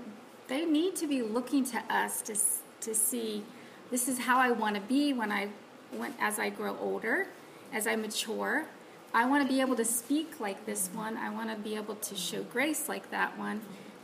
they 0.49 0.65
need 0.65 0.97
to 0.97 1.07
be 1.07 1.23
looking 1.23 1.65
to 1.67 1.79
us 1.91 2.23
to, 2.23 2.37
to 2.81 2.95
see 2.95 3.45
this 3.91 4.09
is 4.09 4.19
how 4.19 4.39
I 4.39 4.51
want 4.51 4.75
to 4.77 4.81
be 4.83 5.13
when 5.13 5.31
I, 5.31 5.49
when, 5.97 6.15
as 6.21 6.39
I 6.39 6.51
grow 6.51 6.77
older 6.81 7.27
as 7.73 7.87
I 7.87 7.97
mature. 7.97 8.67
I 9.15 9.27
want 9.27 9.47
to 9.47 9.53
be 9.53 9.61
able 9.61 9.77
to 9.77 9.85
speak 9.85 10.41
like 10.41 10.65
this 10.67 10.89
one. 10.95 11.17
I 11.17 11.31
want 11.31 11.51
to 11.51 11.57
be 11.57 11.77
able 11.77 11.97
to 11.97 12.15
show 12.15 12.43
grace 12.45 12.89
like 12.89 13.11
that 13.11 13.39
one. 13.39 13.61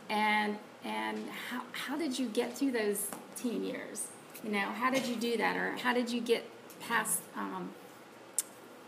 And 0.09 0.59
and 0.85 1.29
how 1.51 1.63
how 1.73 1.97
did 1.97 2.19
you 2.19 2.29
get 2.29 2.57
through 2.57 2.73
those 2.73 3.09
teen 3.37 3.65
years? 3.65 4.09
You 4.45 4.51
know, 4.51 4.61
how 4.61 4.91
did 4.91 5.07
you 5.07 5.17
do 5.17 5.37
that, 5.37 5.57
or 5.57 5.77
how 5.77 5.93
did 5.93 6.11
you 6.11 6.21
get 6.21 6.49
past 6.81 7.21
um, 7.37 7.71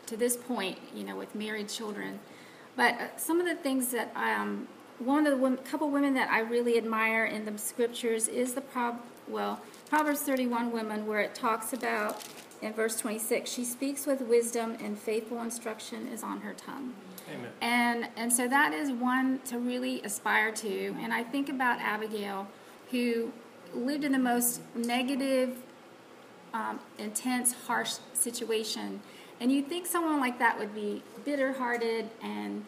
to 0.06 0.16
this 0.16 0.36
point? 0.36 0.78
You 0.94 1.04
know, 1.04 1.16
with 1.16 1.34
married 1.34 1.68
children. 1.68 2.20
But 2.76 2.94
uh, 2.94 3.16
some 3.16 3.40
of 3.40 3.46
the 3.46 3.56
things 3.56 3.88
that 3.88 4.12
um, 4.14 4.68
one 5.00 5.26
of 5.26 5.32
the 5.32 5.38
women, 5.38 5.58
couple 5.64 5.90
women 5.90 6.14
that 6.14 6.30
I 6.30 6.40
really 6.40 6.76
admire 6.76 7.24
in 7.24 7.44
the 7.44 7.56
scriptures 7.58 8.28
is 8.28 8.54
the 8.54 8.60
prob 8.60 9.00
well 9.28 9.60
Proverbs 9.88 10.20
31 10.20 10.70
women 10.72 11.06
where 11.06 11.20
it 11.20 11.34
talks 11.34 11.72
about 11.72 12.24
in 12.62 12.72
verse 12.74 12.96
26, 12.98 13.50
she 13.50 13.64
speaks 13.64 14.06
with 14.06 14.20
wisdom 14.20 14.76
and 14.82 14.98
faithful 14.98 15.40
instruction 15.40 16.06
is 16.08 16.22
on 16.22 16.42
her 16.42 16.52
tongue. 16.52 16.92
Amen. 17.32 17.50
And 17.60 18.08
and 18.16 18.32
so 18.32 18.48
that 18.48 18.74
is 18.74 18.90
one 18.90 19.40
to 19.46 19.58
really 19.58 20.02
aspire 20.02 20.52
to. 20.52 20.94
And 21.00 21.12
I 21.12 21.22
think 21.22 21.48
about 21.48 21.80
Abigail, 21.80 22.48
who 22.90 23.32
lived 23.72 24.04
in 24.04 24.12
the 24.12 24.18
most 24.18 24.60
negative, 24.74 25.56
um, 26.52 26.80
intense, 26.98 27.54
harsh 27.66 27.94
situation. 28.12 29.00
And 29.40 29.50
you 29.50 29.62
think 29.62 29.86
someone 29.86 30.20
like 30.20 30.38
that 30.38 30.58
would 30.58 30.74
be 30.74 31.02
bitter-hearted 31.24 32.10
and 32.22 32.66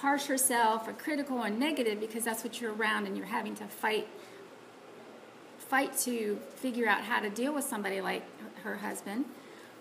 harsh 0.00 0.26
herself 0.26 0.86
or 0.86 0.92
critical 0.92 1.38
or 1.38 1.50
negative 1.50 2.00
because 2.00 2.24
that's 2.24 2.44
what 2.44 2.60
you're 2.60 2.74
around 2.74 3.06
and 3.06 3.16
you're 3.16 3.26
having 3.26 3.54
to 3.56 3.64
fight 3.64 4.08
fight 5.58 5.96
to 5.98 6.38
figure 6.56 6.88
out 6.88 7.02
how 7.02 7.20
to 7.20 7.28
deal 7.28 7.52
with 7.52 7.64
somebody 7.64 8.00
like 8.00 8.22
her 8.62 8.76
husband. 8.76 9.26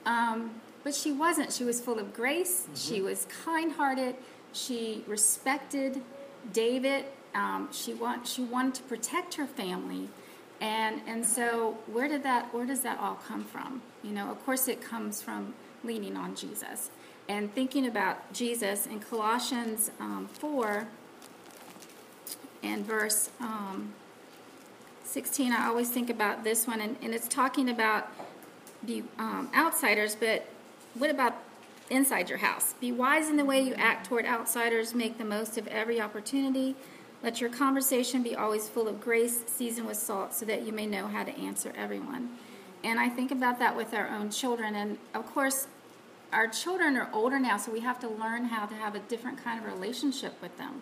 Um, 0.05 0.51
but 0.83 0.93
she 0.93 1.12
wasn't. 1.12 1.53
She 1.53 1.63
was 1.63 1.79
full 1.79 1.97
of 1.97 2.13
grace. 2.13 2.63
Mm-hmm. 2.63 2.75
She 2.75 3.01
was 3.01 3.25
kind 3.45 3.71
hearted. 3.71 4.15
She 4.51 5.03
respected 5.07 6.01
David. 6.51 7.05
Um, 7.33 7.69
she, 7.71 7.93
want, 7.93 8.27
she 8.27 8.41
wanted 8.41 8.75
to 8.75 8.83
protect 8.83 9.36
her 9.36 9.45
family. 9.45 10.09
And, 10.59 11.01
and 11.07 11.25
so 11.25 11.77
where 11.88 12.07
did 12.07 12.24
that 12.24 12.53
where 12.53 12.65
does 12.65 12.81
that 12.81 13.00
all 13.00 13.19
come 13.27 13.43
from? 13.43 13.81
You 14.03 14.12
know, 14.12 14.31
of 14.31 14.43
course 14.43 14.67
it 14.67 14.81
comes 14.81 15.21
from 15.21 15.53
leaning 15.83 16.17
on 16.17 16.36
Jesus 16.36 16.89
and 17.29 17.53
thinking 17.53 17.86
about 17.86 18.31
Jesus 18.34 18.86
in 18.86 19.00
Colossians 19.00 19.91
um, 20.00 20.29
4 20.34 20.88
and 22.63 22.86
verse 22.86 23.29
um, 23.39 23.93
16, 25.03 25.51
I 25.51 25.67
always 25.67 25.89
think 25.89 26.10
about 26.10 26.43
this 26.43 26.67
one, 26.67 26.81
and, 26.81 26.98
and 27.01 27.13
it's 27.13 27.27
talking 27.27 27.69
about 27.69 28.12
be 28.86 29.03
um, 29.17 29.50
outsiders, 29.55 30.15
but 30.15 30.46
what 30.93 31.10
about 31.10 31.36
inside 31.89 32.29
your 32.29 32.39
house? 32.39 32.74
Be 32.79 32.91
wise 32.91 33.29
in 33.29 33.38
the 33.38 33.46
way 33.46 33.62
you 33.62 33.74
act 33.75 34.07
toward 34.07 34.25
outsiders. 34.25 34.93
Make 34.93 35.17
the 35.17 35.25
most 35.25 35.57
of 35.57 35.67
every 35.67 36.00
opportunity. 36.00 36.75
Let 37.24 37.41
your 37.41 37.50
conversation 37.50 38.22
be 38.22 38.36
always 38.36 38.69
full 38.69 38.88
of 38.88 39.01
grace, 39.01 39.43
seasoned 39.48 39.88
with 39.88 39.98
salt, 39.98 40.34
so 40.34 40.46
that 40.46 40.63
you 40.63 40.72
may 40.72 40.86
know 40.86 41.07
how 41.07 41.24
to 41.24 41.36
answer 41.38 41.74
everyone. 41.75 42.38
And 42.84 43.00
I 43.00 43.10
think 43.10 43.31
about 43.31 43.57
that 43.60 43.75
with 43.75 43.93
our 43.93 44.07
own 44.07 44.29
children. 44.29 44.75
And 44.75 44.98
of 45.13 45.25
course, 45.25 45.67
our 46.34 46.48
children 46.48 46.98
are 46.98 47.10
older 47.13 47.39
now, 47.39 47.57
so 47.57 47.72
we 47.72 47.79
have 47.81 48.00
to 48.00 48.07
learn 48.07 48.46
how 48.46 48.65
to 48.65 48.75
have 48.75 48.96
a 48.96 49.00
different 49.00 49.43
kind 49.43 49.63
of 49.63 49.72
relationship 49.72 50.41
with 50.41 50.55
them. 50.57 50.81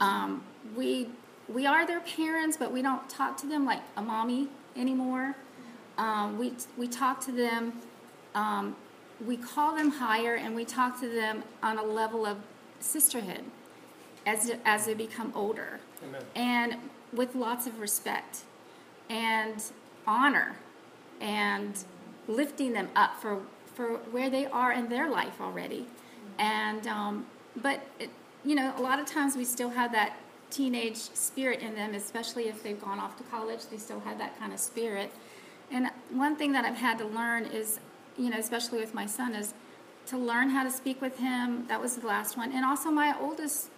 Um, 0.00 0.42
we 0.76 1.08
we 1.48 1.66
are 1.66 1.86
their 1.86 2.00
parents, 2.00 2.56
but 2.56 2.72
we 2.72 2.82
don't 2.82 3.08
talk 3.08 3.36
to 3.38 3.46
them 3.46 3.64
like 3.64 3.80
a 3.96 4.02
mommy 4.02 4.48
anymore. 4.76 5.36
Um, 5.98 6.38
we 6.38 6.54
we 6.76 6.88
talk 6.88 7.20
to 7.26 7.32
them. 7.32 7.74
Um, 8.34 8.76
we 9.24 9.36
call 9.36 9.76
them 9.76 9.90
higher, 9.90 10.34
and 10.34 10.54
we 10.54 10.64
talk 10.64 10.98
to 11.00 11.08
them 11.08 11.44
on 11.62 11.78
a 11.78 11.84
level 11.84 12.26
of 12.26 12.38
sisterhood 12.80 13.44
as 14.26 14.50
as 14.64 14.86
they 14.86 14.94
become 14.94 15.32
older, 15.34 15.80
Amen. 16.02 16.22
and 16.34 16.76
with 17.12 17.34
lots 17.34 17.66
of 17.66 17.78
respect 17.78 18.40
and 19.08 19.62
honor, 20.06 20.56
and 21.20 21.84
lifting 22.26 22.72
them 22.72 22.88
up 22.96 23.20
for 23.20 23.42
for 23.74 23.96
where 24.10 24.30
they 24.30 24.46
are 24.46 24.72
in 24.72 24.88
their 24.88 25.10
life 25.10 25.40
already. 25.40 25.86
And 26.38 26.86
um, 26.86 27.26
but 27.56 27.80
it, 27.98 28.10
you 28.44 28.54
know, 28.54 28.72
a 28.76 28.82
lot 28.82 28.98
of 28.98 29.06
times 29.06 29.36
we 29.36 29.44
still 29.44 29.70
have 29.70 29.92
that 29.92 30.16
teenage 30.50 30.96
spirit 30.96 31.60
in 31.60 31.74
them, 31.74 31.94
especially 31.94 32.48
if 32.48 32.62
they've 32.62 32.80
gone 32.80 32.98
off 32.98 33.16
to 33.18 33.24
college. 33.24 33.66
They 33.70 33.78
still 33.78 34.00
have 34.00 34.18
that 34.18 34.38
kind 34.38 34.52
of 34.52 34.60
spirit. 34.60 35.10
And 35.70 35.90
one 36.10 36.36
thing 36.36 36.52
that 36.52 36.64
I've 36.64 36.76
had 36.76 36.98
to 36.98 37.04
learn 37.04 37.44
is, 37.46 37.80
you 38.16 38.30
know, 38.30 38.38
especially 38.38 38.78
with 38.78 38.94
my 38.94 39.06
son, 39.06 39.34
is 39.34 39.54
to 40.06 40.18
learn 40.18 40.50
how 40.50 40.62
to 40.62 40.70
speak 40.70 41.00
with 41.00 41.18
him. 41.18 41.66
That 41.66 41.80
was 41.80 41.96
the 41.96 42.06
last 42.06 42.36
one. 42.36 42.52
And 42.52 42.64
also 42.64 42.90
my 42.90 43.16
oldest 43.18 43.70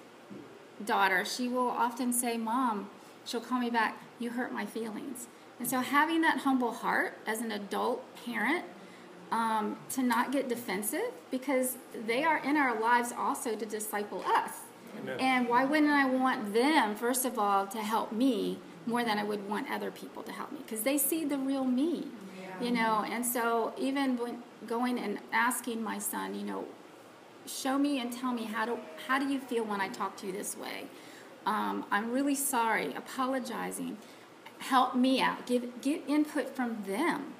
daughter, 0.84 1.24
she 1.24 1.48
will 1.48 1.70
often 1.70 2.12
say, 2.12 2.36
"Mom," 2.36 2.90
she'll 3.24 3.40
call 3.40 3.60
me 3.60 3.70
back. 3.70 3.98
You 4.18 4.30
hurt 4.30 4.52
my 4.52 4.66
feelings. 4.66 5.28
And 5.58 5.68
so 5.68 5.80
having 5.80 6.20
that 6.22 6.38
humble 6.38 6.72
heart 6.72 7.14
as 7.26 7.40
an 7.40 7.50
adult 7.50 8.04
parent 8.24 8.64
um, 9.30 9.76
to 9.90 10.02
not 10.02 10.32
get 10.32 10.48
defensive 10.48 11.10
because 11.30 11.76
they 12.06 12.24
are 12.24 12.38
in 12.38 12.56
our 12.56 12.78
lives 12.80 13.12
also 13.16 13.56
to 13.56 13.66
disciple 13.66 14.22
us. 14.26 14.50
Amen. 15.00 15.20
And 15.20 15.48
why 15.48 15.64
wouldn't 15.64 15.90
I 15.90 16.06
want 16.06 16.54
them, 16.54 16.94
first 16.94 17.24
of 17.24 17.38
all, 17.38 17.66
to 17.66 17.78
help 17.78 18.12
me 18.12 18.58
more 18.86 19.04
than 19.04 19.18
I 19.18 19.24
would 19.24 19.48
want 19.48 19.70
other 19.70 19.90
people 19.90 20.22
to 20.22 20.32
help 20.32 20.52
me? 20.52 20.58
Because 20.64 20.82
they 20.82 20.96
see 20.96 21.24
the 21.24 21.36
real 21.36 21.64
me, 21.64 22.06
yeah. 22.40 22.64
you 22.64 22.70
know. 22.70 23.04
And 23.06 23.24
so 23.24 23.74
even 23.76 24.16
when 24.16 24.42
going 24.66 24.98
and 24.98 25.18
asking 25.32 25.82
my 25.82 25.98
son, 25.98 26.34
you 26.34 26.44
know, 26.44 26.64
show 27.46 27.78
me 27.78 28.00
and 28.00 28.12
tell 28.12 28.32
me 28.32 28.44
how 28.44 28.64
do 28.64 28.78
how 29.06 29.18
do 29.18 29.28
you 29.28 29.38
feel 29.38 29.64
when 29.64 29.80
I 29.80 29.88
talk 29.88 30.16
to 30.18 30.26
you 30.26 30.32
this 30.32 30.56
way? 30.56 30.84
Um, 31.44 31.84
I'm 31.90 32.10
really 32.10 32.34
sorry. 32.34 32.94
Apologizing. 32.94 33.98
Help 34.58 34.96
me 34.96 35.20
out. 35.20 35.46
Give 35.46 35.80
get 35.82 36.02
input 36.08 36.56
from 36.56 36.82
them 36.86 37.35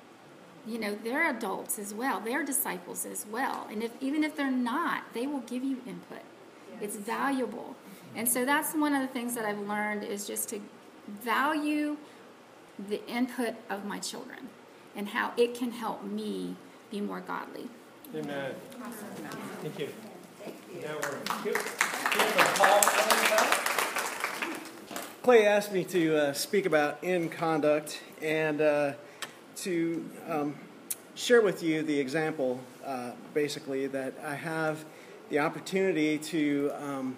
you 0.66 0.78
know 0.78 0.96
they're 1.04 1.30
adults 1.30 1.78
as 1.78 1.94
well. 1.94 2.20
They're 2.20 2.44
disciples 2.44 3.06
as 3.06 3.26
well. 3.30 3.66
And 3.70 3.82
if 3.82 3.92
even 4.00 4.24
if 4.24 4.36
they're 4.36 4.50
not 4.50 5.04
they 5.14 5.26
will 5.26 5.40
give 5.40 5.62
you 5.64 5.78
input. 5.86 6.22
Yes. 6.72 6.82
it's 6.82 6.96
valuable. 6.96 7.76
And 8.14 8.28
so 8.28 8.44
that's 8.44 8.74
one 8.74 8.94
of 8.94 9.02
the 9.02 9.08
things 9.08 9.34
that 9.34 9.44
i've 9.44 9.60
learned 9.60 10.02
is 10.02 10.26
just 10.26 10.48
to 10.50 10.60
value 11.06 11.96
the 12.88 13.06
input 13.06 13.54
of 13.70 13.84
my 13.84 13.98
children 13.98 14.48
and 14.94 15.08
how 15.08 15.32
it 15.36 15.54
can 15.54 15.70
help 15.70 16.02
me 16.02 16.56
be 16.90 17.00
more 17.00 17.20
godly. 17.20 17.68
Amen. 18.14 18.54
Awesome. 18.80 18.92
thank 19.62 19.78
you. 19.78 19.88
Clay 25.22 25.46
asked 25.46 25.72
me 25.72 25.84
to 25.84 26.16
uh, 26.16 26.32
speak 26.32 26.66
about 26.66 27.02
in 27.02 27.28
conduct, 27.28 28.00
and 28.22 28.60
uh, 28.60 28.92
to 29.56 30.10
um, 30.28 30.54
share 31.14 31.40
with 31.40 31.62
you 31.62 31.82
the 31.82 31.98
example, 31.98 32.60
uh, 32.84 33.12
basically, 33.34 33.86
that 33.88 34.14
I 34.24 34.34
have 34.34 34.84
the 35.30 35.38
opportunity 35.38 36.18
to 36.18 36.72
um, 36.78 37.16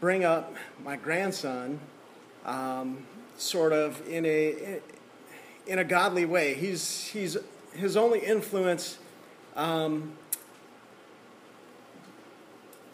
bring 0.00 0.24
up 0.24 0.54
my 0.82 0.96
grandson 0.96 1.80
um, 2.44 3.04
sort 3.36 3.72
of 3.72 4.06
in 4.08 4.24
a 4.24 4.80
in 5.66 5.78
a 5.78 5.84
godly 5.84 6.24
way. 6.24 6.54
He's 6.54 7.08
he's 7.08 7.36
his 7.74 7.96
only 7.96 8.20
influence 8.20 8.98
um, 9.56 10.12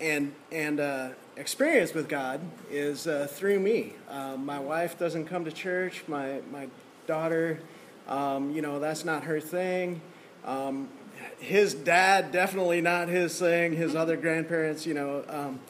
and 0.00 0.34
and 0.50 0.80
uh, 0.80 1.08
experience 1.36 1.94
with 1.94 2.08
God 2.08 2.40
is 2.70 3.06
uh, 3.06 3.28
through 3.30 3.60
me. 3.60 3.94
Uh, 4.08 4.36
my 4.36 4.58
wife 4.58 4.98
doesn't 4.98 5.26
come 5.26 5.44
to 5.44 5.52
church. 5.52 6.02
My 6.08 6.40
my 6.50 6.68
daughter. 7.06 7.60
Um, 8.08 8.50
you 8.50 8.62
know, 8.62 8.78
that's 8.78 9.04
not 9.04 9.24
her 9.24 9.40
thing. 9.40 10.00
Um, 10.44 10.88
his 11.38 11.74
dad, 11.74 12.32
definitely 12.32 12.80
not 12.80 13.08
his 13.08 13.38
thing. 13.38 13.72
His 13.72 13.94
other 13.94 14.16
grandparents, 14.16 14.86
you 14.86 14.94
know. 14.94 15.24
Um, 15.28 15.60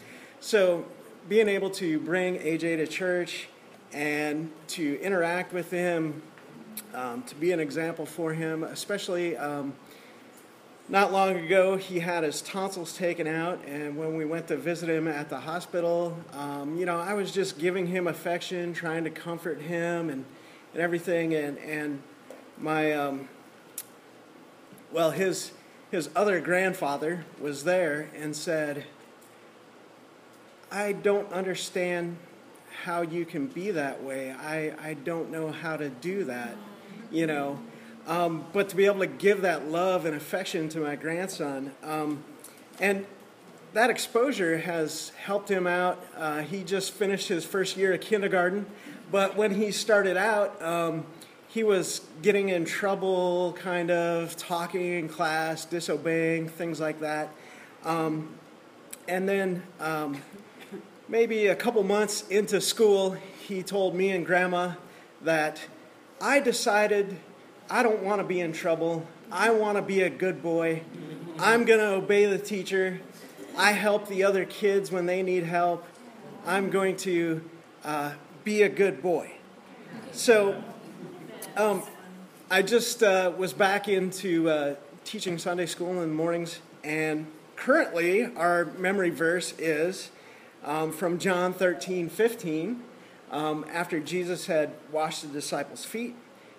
so 0.40 0.84
being 1.28 1.48
able 1.48 1.70
to 1.70 1.98
bring 2.00 2.36
AJ 2.36 2.76
to 2.76 2.86
church 2.86 3.48
and 3.92 4.50
to 4.68 5.00
interact 5.00 5.52
with 5.52 5.70
him, 5.70 6.22
um, 6.94 7.22
to 7.24 7.34
be 7.34 7.52
an 7.52 7.60
example 7.60 8.06
for 8.06 8.32
him, 8.32 8.64
especially. 8.64 9.36
Um, 9.36 9.74
not 10.88 11.12
long 11.12 11.36
ago, 11.36 11.76
he 11.76 12.00
had 12.00 12.24
his 12.24 12.42
tonsils 12.42 12.94
taken 12.94 13.26
out, 13.26 13.64
and 13.66 13.96
when 13.96 14.16
we 14.16 14.24
went 14.24 14.48
to 14.48 14.56
visit 14.56 14.88
him 14.88 15.06
at 15.06 15.30
the 15.30 15.38
hospital, 15.38 16.18
um, 16.32 16.76
you 16.76 16.84
know, 16.84 16.98
I 16.98 17.14
was 17.14 17.30
just 17.32 17.58
giving 17.58 17.86
him 17.86 18.08
affection, 18.08 18.74
trying 18.74 19.04
to 19.04 19.10
comfort 19.10 19.60
him, 19.60 20.10
and 20.10 20.24
and 20.72 20.82
everything. 20.82 21.34
And 21.34 21.58
and 21.58 22.02
my 22.58 22.92
um, 22.92 23.28
well, 24.92 25.10
his 25.10 25.52
his 25.90 26.08
other 26.16 26.40
grandfather 26.40 27.24
was 27.40 27.64
there 27.64 28.08
and 28.16 28.34
said, 28.34 28.84
"I 30.70 30.92
don't 30.92 31.30
understand 31.32 32.16
how 32.84 33.02
you 33.02 33.24
can 33.24 33.46
be 33.46 33.70
that 33.70 34.02
way. 34.02 34.32
I 34.32 34.74
I 34.80 34.94
don't 34.94 35.30
know 35.30 35.52
how 35.52 35.76
to 35.76 35.88
do 35.88 36.24
that, 36.24 36.56
you 37.10 37.26
know." 37.26 37.58
Um, 38.04 38.46
but 38.52 38.68
to 38.70 38.76
be 38.76 38.86
able 38.86 38.98
to 38.98 39.06
give 39.06 39.42
that 39.42 39.68
love 39.68 40.06
and 40.06 40.16
affection 40.16 40.68
to 40.70 40.80
my 40.80 40.96
grandson, 40.96 41.72
um, 41.84 42.24
and 42.80 43.06
that 43.74 43.90
exposure 43.90 44.58
has 44.58 45.10
helped 45.24 45.48
him 45.48 45.66
out. 45.66 46.04
Uh, 46.16 46.40
he 46.40 46.62
just 46.62 46.92
finished 46.92 47.28
his 47.28 47.44
first 47.44 47.76
year 47.76 47.94
of 47.94 48.00
kindergarten, 48.00 48.66
but 49.12 49.36
when 49.36 49.54
he 49.54 49.70
started 49.70 50.16
out, 50.16 50.60
um, 50.62 51.04
he 51.48 51.62
was 51.62 52.00
getting 52.22 52.48
in 52.48 52.64
trouble, 52.64 53.52
kind 53.60 53.90
of 53.90 54.34
talking 54.36 54.94
in 54.94 55.08
class, 55.08 55.66
disobeying, 55.66 56.48
things 56.48 56.80
like 56.80 57.00
that. 57.00 57.28
Um, 57.84 58.34
and 59.06 59.28
then 59.28 59.62
um, 59.78 60.22
maybe 61.10 61.48
a 61.48 61.54
couple 61.54 61.82
months 61.82 62.26
into 62.28 62.58
school, 62.62 63.18
he 63.46 63.62
told 63.62 63.94
me 63.94 64.10
and 64.12 64.24
grandma 64.24 64.72
that 65.20 65.60
I 66.18 66.40
decided 66.40 67.14
I 67.68 67.82
don't 67.82 68.02
want 68.02 68.22
to 68.22 68.26
be 68.26 68.40
in 68.40 68.54
trouble. 68.54 69.06
I 69.30 69.50
want 69.50 69.76
to 69.76 69.82
be 69.82 70.00
a 70.00 70.10
good 70.10 70.42
boy. 70.42 70.82
I'm 71.38 71.66
going 71.66 71.80
to 71.80 71.96
obey 71.96 72.24
the 72.24 72.38
teacher. 72.38 73.00
I 73.58 73.72
help 73.72 74.08
the 74.08 74.24
other 74.24 74.46
kids 74.46 74.90
when 74.90 75.04
they 75.04 75.22
need 75.22 75.44
help. 75.44 75.86
I'm 76.46 76.70
going 76.70 76.96
to 76.98 77.42
uh, 77.84 78.12
be 78.44 78.62
a 78.62 78.68
good 78.68 79.02
boy. 79.02 79.32
So 80.12 80.62
um, 81.56 81.82
I 82.50 82.62
just 82.62 83.02
uh, 83.02 83.32
was 83.36 83.52
back 83.52 83.88
into 83.88 84.50
uh, 84.50 84.74
teaching 85.04 85.38
Sunday 85.38 85.66
school 85.66 85.90
in 85.90 86.00
the 86.00 86.06
mornings, 86.06 86.60
and 86.82 87.26
currently 87.56 88.24
our 88.36 88.64
memory 88.64 89.10
verse 89.10 89.54
is 89.58 90.10
um, 90.64 90.92
from 90.92 91.18
John 91.18 91.52
13 91.52 92.08
15. 92.08 92.82
Um, 93.30 93.64
after 93.72 93.98
Jesus 93.98 94.46
had 94.46 94.72
washed 94.90 95.22
the 95.22 95.28
disciples' 95.28 95.84
feet, 95.84 96.14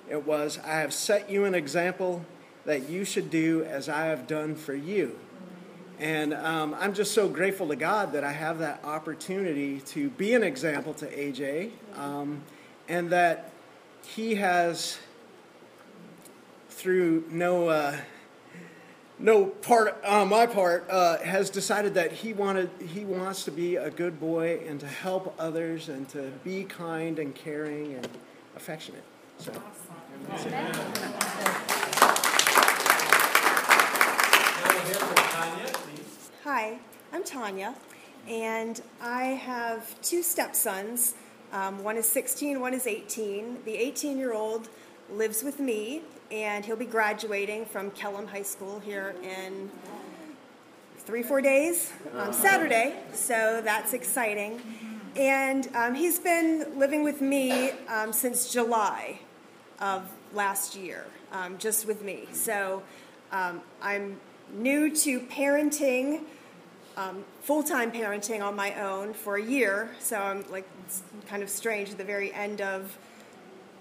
it 0.09 0.25
was, 0.25 0.59
I 0.65 0.79
have 0.79 0.93
set 0.93 1.29
you 1.29 1.45
an 1.45 1.53
example 1.53 2.25
that 2.65 2.89
you 2.89 3.05
should 3.05 3.29
do 3.29 3.63
as 3.63 3.89
I 3.89 4.05
have 4.05 4.25
done 4.25 4.55
for 4.55 4.73
you. 4.73 5.19
And 5.99 6.33
um, 6.33 6.75
I'm 6.79 6.93
just 6.93 7.13
so 7.13 7.27
grateful 7.27 7.67
to 7.69 7.75
God 7.75 8.13
that 8.13 8.23
I 8.23 8.31
have 8.31 8.59
that 8.59 8.83
opportunity 8.83 9.79
to 9.87 10.09
be 10.09 10.33
an 10.33 10.43
example 10.43 10.93
to 10.95 11.07
AJ 11.07 11.71
um, 11.95 12.41
and 12.89 13.09
that 13.11 13.51
he 14.05 14.35
has, 14.35 14.97
through 16.69 17.23
no, 17.29 17.69
uh, 17.69 17.95
no 19.19 19.45
part 19.45 20.03
on 20.03 20.27
my 20.29 20.45
part, 20.45 20.85
uh, 20.89 21.17
has 21.19 21.49
decided 21.49 21.93
that 21.93 22.11
he 22.11 22.33
wanted 22.33 22.69
he 22.85 23.05
wants 23.05 23.45
to 23.45 23.51
be 23.51 23.77
a 23.77 23.89
good 23.89 24.19
boy 24.19 24.59
and 24.67 24.79
to 24.81 24.87
help 24.87 25.33
others 25.39 25.87
and 25.89 26.09
to 26.09 26.31
be 26.43 26.63
kind 26.63 27.19
and 27.19 27.33
caring 27.33 27.93
and 27.93 28.07
affectionate. 28.55 29.03
So, 29.37 29.51
Now 29.51 29.61
we'll 34.69 34.79
hear 34.85 34.95
from 34.95 35.15
Tanya, 35.15 35.65
please. 35.73 36.29
Hi, 36.43 36.77
I'm 37.13 37.23
Tanya, 37.23 37.73
and 38.27 38.81
I 38.99 39.27
have 39.27 40.01
two 40.01 40.21
stepsons. 40.21 41.13
Um, 41.53 41.81
one 41.85 41.95
is 41.95 42.05
16, 42.09 42.59
one 42.59 42.73
is 42.73 42.85
18. 42.85 43.59
The 43.63 43.71
18 43.71 44.17
year 44.17 44.33
old 44.33 44.67
lives 45.09 45.41
with 45.41 45.61
me, 45.61 46.01
and 46.31 46.65
he'll 46.65 46.75
be 46.75 46.85
graduating 46.85 47.65
from 47.67 47.91
Kellam 47.91 48.27
High 48.27 48.41
School 48.41 48.81
here 48.81 49.15
in 49.23 49.71
three, 50.97 51.23
four 51.23 51.39
days 51.39 51.93
on 52.13 52.33
Saturday, 52.33 52.97
so 53.13 53.61
that's 53.63 53.93
exciting. 53.93 54.61
And 55.15 55.73
um, 55.73 55.95
he's 55.95 56.19
been 56.19 56.77
living 56.77 57.03
with 57.03 57.21
me 57.21 57.71
um, 57.87 58.11
since 58.11 58.51
July 58.51 59.21
of 59.79 60.11
last 60.33 60.75
year, 60.75 61.05
um, 61.31 61.57
just 61.57 61.87
with 61.87 62.01
me. 62.01 62.27
So 62.33 62.83
um, 63.31 63.61
I'm 63.81 64.19
new 64.51 64.95
to 64.97 65.19
parenting, 65.21 66.21
um, 66.97 67.23
full 67.41 67.63
time 67.63 67.91
parenting 67.91 68.41
on 68.41 68.55
my 68.55 68.73
own 68.81 69.13
for 69.13 69.37
a 69.37 69.43
year. 69.43 69.89
So 69.99 70.17
I'm 70.17 70.45
like, 70.51 70.67
it's 70.85 71.03
kind 71.27 71.43
of 71.43 71.49
strange 71.49 71.89
at 71.89 71.97
the 71.97 72.03
very 72.03 72.33
end 72.33 72.61
of 72.61 72.97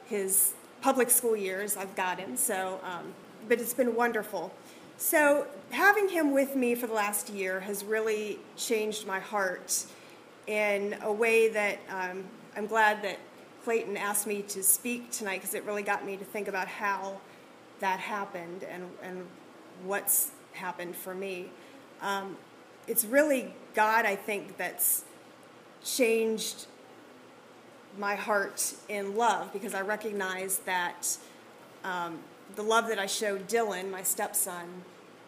his 0.06 0.54
public 0.80 1.10
school 1.10 1.36
years, 1.36 1.76
I've 1.76 1.94
got 1.94 2.18
him. 2.18 2.36
So, 2.36 2.80
um, 2.82 3.14
but 3.48 3.60
it's 3.60 3.74
been 3.74 3.94
wonderful. 3.94 4.52
So 4.96 5.46
having 5.70 6.08
him 6.08 6.32
with 6.32 6.54
me 6.54 6.74
for 6.74 6.86
the 6.86 6.92
last 6.92 7.30
year 7.30 7.60
has 7.60 7.84
really 7.84 8.38
changed 8.56 9.06
my 9.06 9.20
heart 9.20 9.84
in 10.46 10.96
a 11.02 11.12
way 11.12 11.48
that 11.48 11.78
um, 11.88 12.24
I'm 12.56 12.66
glad 12.66 13.02
that 13.02 13.18
Clayton 13.64 13.96
asked 13.96 14.26
me 14.26 14.42
to 14.42 14.62
speak 14.62 15.10
tonight 15.10 15.40
because 15.40 15.54
it 15.54 15.64
really 15.64 15.82
got 15.82 16.04
me 16.04 16.16
to 16.16 16.24
think 16.24 16.48
about 16.48 16.68
how 16.68 17.20
that 17.80 18.00
happened 18.00 18.64
and, 18.64 18.84
and 19.02 19.26
what's 19.84 20.32
happened 20.52 20.96
for 20.96 21.14
me. 21.14 21.50
Um, 22.00 22.36
it's 22.86 23.04
really 23.04 23.54
God, 23.74 24.04
I 24.04 24.16
think, 24.16 24.56
that's 24.56 25.04
changed 25.84 26.66
my 27.98 28.14
heart 28.14 28.74
in 28.88 29.16
love 29.16 29.52
because 29.52 29.74
I 29.74 29.82
recognize 29.82 30.58
that 30.58 31.16
um, 31.84 32.18
the 32.56 32.62
love 32.62 32.88
that 32.88 32.98
I 32.98 33.06
showed 33.06 33.48
Dylan, 33.48 33.90
my 33.90 34.02
stepson, 34.02 34.84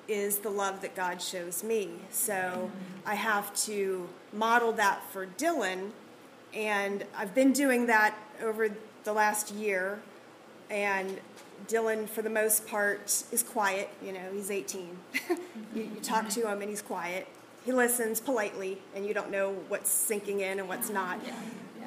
is 0.08 0.38
the 0.38 0.50
love 0.50 0.82
that 0.82 0.94
God 0.94 1.20
shows 1.20 1.64
me. 1.64 1.90
So 2.10 2.70
I 3.06 3.14
have 3.14 3.54
to 3.64 4.08
model 4.32 4.72
that 4.72 5.02
for 5.10 5.26
Dylan, 5.26 5.90
and 6.52 7.04
I've 7.16 7.34
been 7.34 7.52
doing 7.52 7.86
that 7.86 8.14
over 8.42 8.68
the 9.04 9.12
last 9.12 9.52
year. 9.54 10.00
And 10.70 11.20
Dylan, 11.68 12.08
for 12.08 12.22
the 12.22 12.30
most 12.30 12.66
part, 12.66 13.24
is 13.32 13.42
quiet. 13.42 13.90
You 14.04 14.12
know, 14.12 14.32
he's 14.32 14.50
18. 14.50 14.96
you, 15.28 15.38
you 15.74 16.00
talk 16.02 16.28
to 16.30 16.48
him, 16.48 16.60
and 16.60 16.70
he's 16.70 16.82
quiet. 16.82 17.26
He 17.64 17.72
listens 17.72 18.20
politely, 18.20 18.78
and 18.94 19.06
you 19.06 19.14
don't 19.14 19.30
know 19.30 19.52
what's 19.68 19.90
sinking 19.90 20.40
in 20.40 20.58
and 20.58 20.68
what's 20.68 20.90
not. 20.90 21.18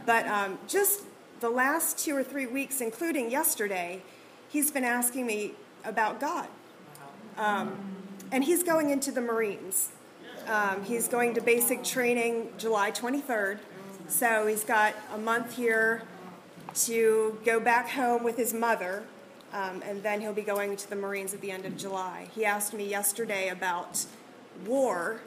But 0.05 0.27
um, 0.27 0.57
just 0.67 1.03
the 1.39 1.49
last 1.49 1.99
two 1.99 2.15
or 2.15 2.23
three 2.23 2.47
weeks, 2.47 2.81
including 2.81 3.29
yesterday, 3.29 4.01
he's 4.49 4.71
been 4.71 4.83
asking 4.83 5.27
me 5.27 5.53
about 5.83 6.19
God. 6.19 6.47
Um, 7.37 7.77
and 8.31 8.43
he's 8.43 8.63
going 8.63 8.89
into 8.89 9.11
the 9.11 9.21
Marines. 9.21 9.89
Um, 10.47 10.83
he's 10.83 11.07
going 11.07 11.33
to 11.35 11.41
basic 11.41 11.83
training 11.83 12.49
July 12.57 12.91
23rd. 12.91 13.59
So 14.07 14.47
he's 14.47 14.63
got 14.63 14.95
a 15.13 15.17
month 15.17 15.55
here 15.55 16.03
to 16.85 17.37
go 17.45 17.59
back 17.59 17.89
home 17.89 18.23
with 18.23 18.37
his 18.37 18.53
mother, 18.53 19.03
um, 19.53 19.81
and 19.85 20.03
then 20.03 20.21
he'll 20.21 20.33
be 20.33 20.41
going 20.41 20.75
to 20.75 20.89
the 20.89 20.95
Marines 20.95 21.33
at 21.33 21.41
the 21.41 21.51
end 21.51 21.65
of 21.65 21.77
July. 21.77 22.27
He 22.35 22.45
asked 22.45 22.73
me 22.73 22.87
yesterday 22.87 23.49
about 23.49 24.05
war, 24.65 25.21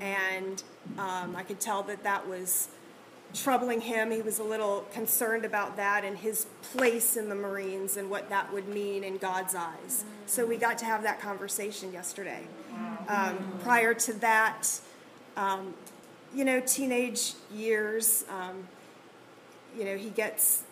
and 0.00 0.62
um, 0.98 1.36
I 1.36 1.42
could 1.42 1.60
tell 1.60 1.82
that 1.84 2.02
that 2.02 2.28
was 2.28 2.68
troubling 3.34 3.80
him. 3.80 4.10
He 4.10 4.22
was 4.22 4.38
a 4.38 4.44
little 4.44 4.86
concerned 4.92 5.44
about 5.44 5.76
that 5.76 6.04
and 6.04 6.16
his 6.16 6.46
place 6.72 7.16
in 7.16 7.28
the 7.28 7.34
Marines 7.34 7.96
and 7.96 8.08
what 8.10 8.28
that 8.30 8.52
would 8.52 8.68
mean 8.68 9.04
in 9.04 9.18
God's 9.18 9.54
eyes. 9.54 10.04
So 10.26 10.46
we 10.46 10.56
got 10.56 10.78
to 10.78 10.84
have 10.84 11.02
that 11.02 11.20
conversation 11.20 11.92
yesterday. 11.92 12.46
Um, 13.08 13.38
prior 13.62 13.94
to 13.94 14.12
that, 14.14 14.80
um, 15.36 15.74
you 16.34 16.44
know, 16.44 16.60
teenage 16.60 17.34
years, 17.54 18.24
um, 18.30 18.68
you 19.76 19.84
know, 19.84 19.96
he 19.96 20.10
gets 20.10 20.62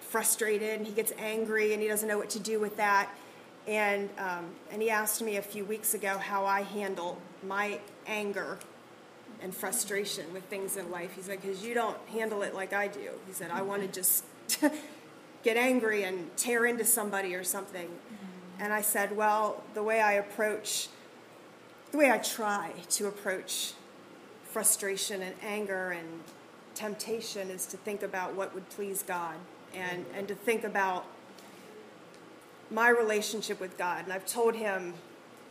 frustrated 0.00 0.78
and 0.78 0.86
he 0.86 0.92
gets 0.92 1.12
angry 1.18 1.72
and 1.72 1.80
he 1.80 1.88
doesn't 1.88 2.08
know 2.08 2.18
what 2.18 2.30
to 2.30 2.38
do 2.38 2.58
with 2.58 2.76
that. 2.76 3.08
And, 3.66 4.08
um, 4.18 4.46
and 4.72 4.82
he 4.82 4.90
asked 4.90 5.22
me 5.22 5.36
a 5.36 5.42
few 5.42 5.64
weeks 5.64 5.94
ago 5.94 6.18
how 6.18 6.44
I 6.44 6.62
handle 6.62 7.18
my 7.46 7.78
anger 8.06 8.58
and 9.42 9.54
frustration 9.54 10.32
with 10.32 10.44
things 10.44 10.76
in 10.76 10.90
life. 10.90 11.12
He 11.14 11.22
said, 11.22 11.40
because 11.40 11.64
you 11.64 11.74
don't 11.74 11.96
handle 12.08 12.42
it 12.42 12.54
like 12.54 12.72
I 12.72 12.88
do. 12.88 13.10
He 13.26 13.32
said, 13.32 13.50
I 13.50 13.62
want 13.62 13.82
to 13.82 13.88
just 13.88 14.24
get 15.42 15.56
angry 15.56 16.02
and 16.04 16.36
tear 16.36 16.66
into 16.66 16.84
somebody 16.84 17.34
or 17.34 17.44
something. 17.44 17.88
And 18.58 18.72
I 18.72 18.82
said, 18.82 19.16
well, 19.16 19.62
the 19.74 19.82
way 19.82 20.00
I 20.00 20.14
approach, 20.14 20.88
the 21.92 21.98
way 21.98 22.10
I 22.10 22.18
try 22.18 22.72
to 22.90 23.06
approach 23.06 23.72
frustration 24.44 25.22
and 25.22 25.34
anger 25.42 25.92
and 25.92 26.08
temptation 26.80 27.50
is 27.50 27.66
to 27.66 27.76
think 27.76 28.02
about 28.02 28.34
what 28.34 28.54
would 28.54 28.66
please 28.70 29.02
God 29.02 29.36
and, 29.74 30.06
and 30.14 30.26
to 30.28 30.34
think 30.34 30.64
about 30.64 31.04
my 32.70 32.88
relationship 32.88 33.60
with 33.60 33.76
God. 33.76 34.04
And 34.04 34.12
I've 34.14 34.24
told 34.24 34.54
him 34.54 34.94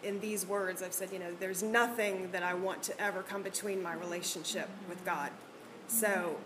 in 0.04 0.20
these 0.22 0.46
words, 0.48 0.82
I've 0.82 0.94
said, 0.94 1.10
you 1.12 1.20
know, 1.20 1.32
there's 1.40 1.62
nothing 1.62 2.32
that 2.32 2.42
I 2.42 2.56
want 2.56 2.82
to 2.84 3.00
ever 3.00 3.22
come 3.22 3.44
between 3.44 3.84
my 3.84 3.94
relationship 3.94 4.70
with 4.88 5.06
God. 5.06 5.30
So 5.88 6.38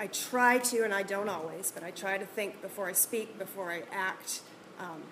I 0.00 0.08
try 0.08 0.58
to, 0.58 0.82
and 0.82 0.92
I 0.92 1.04
don't 1.04 1.28
always, 1.28 1.70
but 1.70 1.84
I 1.84 1.92
try 1.92 2.18
to 2.18 2.26
think 2.26 2.60
before 2.62 2.88
I 2.88 2.92
speak, 2.92 3.38
before 3.38 3.70
I 3.70 3.82
act, 3.92 4.40
um, 4.80 5.02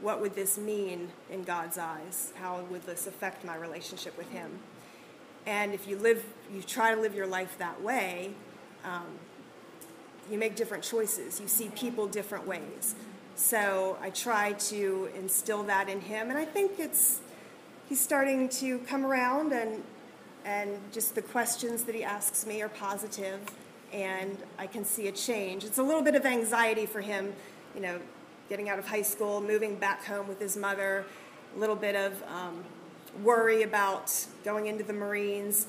what 0.00 0.20
would 0.20 0.36
this 0.36 0.56
mean 0.56 1.08
in 1.30 1.42
God's 1.42 1.78
eyes? 1.78 2.32
How 2.36 2.60
would 2.70 2.82
this 2.82 3.08
affect 3.08 3.44
my 3.44 3.56
relationship 3.56 4.16
with 4.16 4.30
Him? 4.30 4.60
And 5.46 5.72
if 5.72 5.88
you 5.88 5.96
live, 5.96 6.24
you 6.52 6.62
try 6.62 6.94
to 6.94 7.00
live 7.00 7.14
your 7.14 7.26
life 7.26 7.56
that 7.58 7.80
way, 7.82 8.34
um, 8.84 9.06
you 10.30 10.38
make 10.38 10.54
different 10.54 10.84
choices. 10.84 11.40
You 11.40 11.48
see 11.48 11.70
people 11.70 12.06
different 12.06 12.46
ways. 12.46 12.94
So 13.34 13.98
I 14.02 14.10
try 14.10 14.52
to 14.52 15.08
instill 15.16 15.62
that 15.64 15.88
in 15.88 16.00
him, 16.00 16.28
and 16.28 16.38
I 16.38 16.44
think 16.44 16.78
it's 16.78 17.20
he's 17.88 18.00
starting 18.00 18.48
to 18.50 18.78
come 18.80 19.06
around, 19.06 19.52
and 19.52 19.82
and 20.44 20.78
just 20.92 21.14
the 21.14 21.22
questions 21.22 21.84
that 21.84 21.94
he 21.94 22.04
asks 22.04 22.46
me 22.46 22.62
are 22.62 22.68
positive, 22.68 23.40
and 23.92 24.36
I 24.58 24.66
can 24.66 24.84
see 24.84 25.08
a 25.08 25.12
change. 25.12 25.64
It's 25.64 25.78
a 25.78 25.82
little 25.82 26.02
bit 26.02 26.14
of 26.14 26.26
anxiety 26.26 26.86
for 26.86 27.00
him, 27.00 27.32
you 27.74 27.80
know, 27.80 27.98
getting 28.48 28.68
out 28.68 28.78
of 28.78 28.86
high 28.86 29.02
school, 29.02 29.40
moving 29.40 29.76
back 29.76 30.04
home 30.04 30.28
with 30.28 30.40
his 30.40 30.56
mother, 30.56 31.04
a 31.56 31.58
little 31.58 31.76
bit 31.76 31.96
of 31.96 32.22
um, 32.24 32.64
worry 33.22 33.62
about 33.62 34.26
going 34.44 34.66
into 34.66 34.84
the 34.84 34.92
Marines 34.92 35.66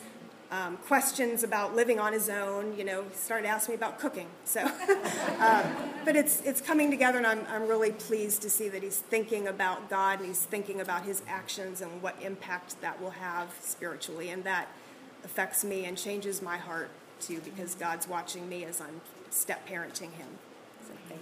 um, 0.51 0.75
questions 0.77 1.43
about 1.43 1.75
living 1.75 1.97
on 1.97 2.11
his 2.11 2.29
own. 2.29 2.77
You 2.77 2.83
know, 2.83 3.03
he 3.03 3.15
started 3.15 3.47
asking 3.47 3.73
me 3.73 3.77
about 3.77 3.99
cooking. 3.99 4.27
So, 4.43 4.61
um, 5.39 5.63
but 6.03 6.15
it's 6.15 6.41
it's 6.41 6.59
coming 6.61 6.91
together, 6.91 7.17
and 7.17 7.25
I'm 7.25 7.45
I'm 7.49 7.67
really 7.67 7.91
pleased 7.91 8.41
to 8.43 8.49
see 8.49 8.67
that 8.69 8.83
he's 8.83 8.97
thinking 8.97 9.47
about 9.47 9.89
God 9.89 10.19
and 10.19 10.27
he's 10.27 10.43
thinking 10.43 10.81
about 10.81 11.03
his 11.03 11.23
actions 11.27 11.81
and 11.81 12.01
what 12.01 12.15
impact 12.21 12.79
that 12.81 13.01
will 13.01 13.11
have 13.11 13.55
spiritually, 13.61 14.29
and 14.29 14.43
that 14.43 14.67
affects 15.23 15.63
me 15.63 15.85
and 15.85 15.97
changes 15.97 16.41
my 16.41 16.57
heart 16.57 16.89
too, 17.21 17.39
because 17.39 17.75
God's 17.75 18.07
watching 18.07 18.49
me 18.49 18.65
as 18.65 18.81
I'm 18.81 18.99
step 19.29 19.67
parenting 19.67 20.11
him. 20.11 20.27
So 20.85 20.93
thank 21.07 21.21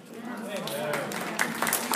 you. 1.94 1.96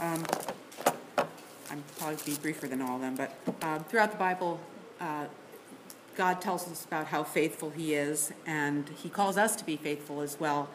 Um, 0.00 0.24
I'm 1.70 1.82
probably 1.98 2.16
be 2.24 2.34
briefer 2.40 2.66
than 2.66 2.82
all 2.82 2.96
of 2.96 3.00
them, 3.00 3.14
but 3.14 3.34
um, 3.62 3.84
throughout 3.84 4.10
the 4.10 4.18
Bible, 4.18 4.60
uh, 5.00 5.26
God 6.16 6.40
tells 6.40 6.68
us 6.70 6.84
about 6.84 7.06
how 7.06 7.22
faithful 7.22 7.70
He 7.70 7.94
is, 7.94 8.32
and 8.46 8.88
He 9.02 9.08
calls 9.08 9.36
us 9.36 9.56
to 9.56 9.64
be 9.64 9.76
faithful 9.76 10.20
as 10.20 10.38
well. 10.38 10.68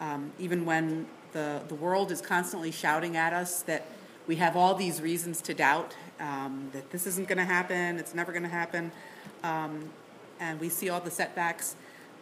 Um, 0.00 0.32
even 0.38 0.64
when 0.64 1.06
the, 1.32 1.62
the 1.68 1.74
world 1.74 2.10
is 2.10 2.20
constantly 2.20 2.70
shouting 2.70 3.16
at 3.16 3.32
us 3.32 3.62
that 3.62 3.86
we 4.26 4.36
have 4.36 4.56
all 4.56 4.74
these 4.74 5.00
reasons 5.00 5.40
to 5.42 5.54
doubt, 5.54 5.94
um, 6.18 6.70
that 6.72 6.90
this 6.90 7.06
isn't 7.06 7.28
going 7.28 7.38
to 7.38 7.44
happen, 7.44 7.98
it's 7.98 8.14
never 8.14 8.32
going 8.32 8.42
to 8.42 8.48
happen, 8.48 8.90
um, 9.42 9.90
and 10.40 10.58
we 10.58 10.68
see 10.68 10.88
all 10.88 11.00
the 11.00 11.10
setbacks. 11.10 11.76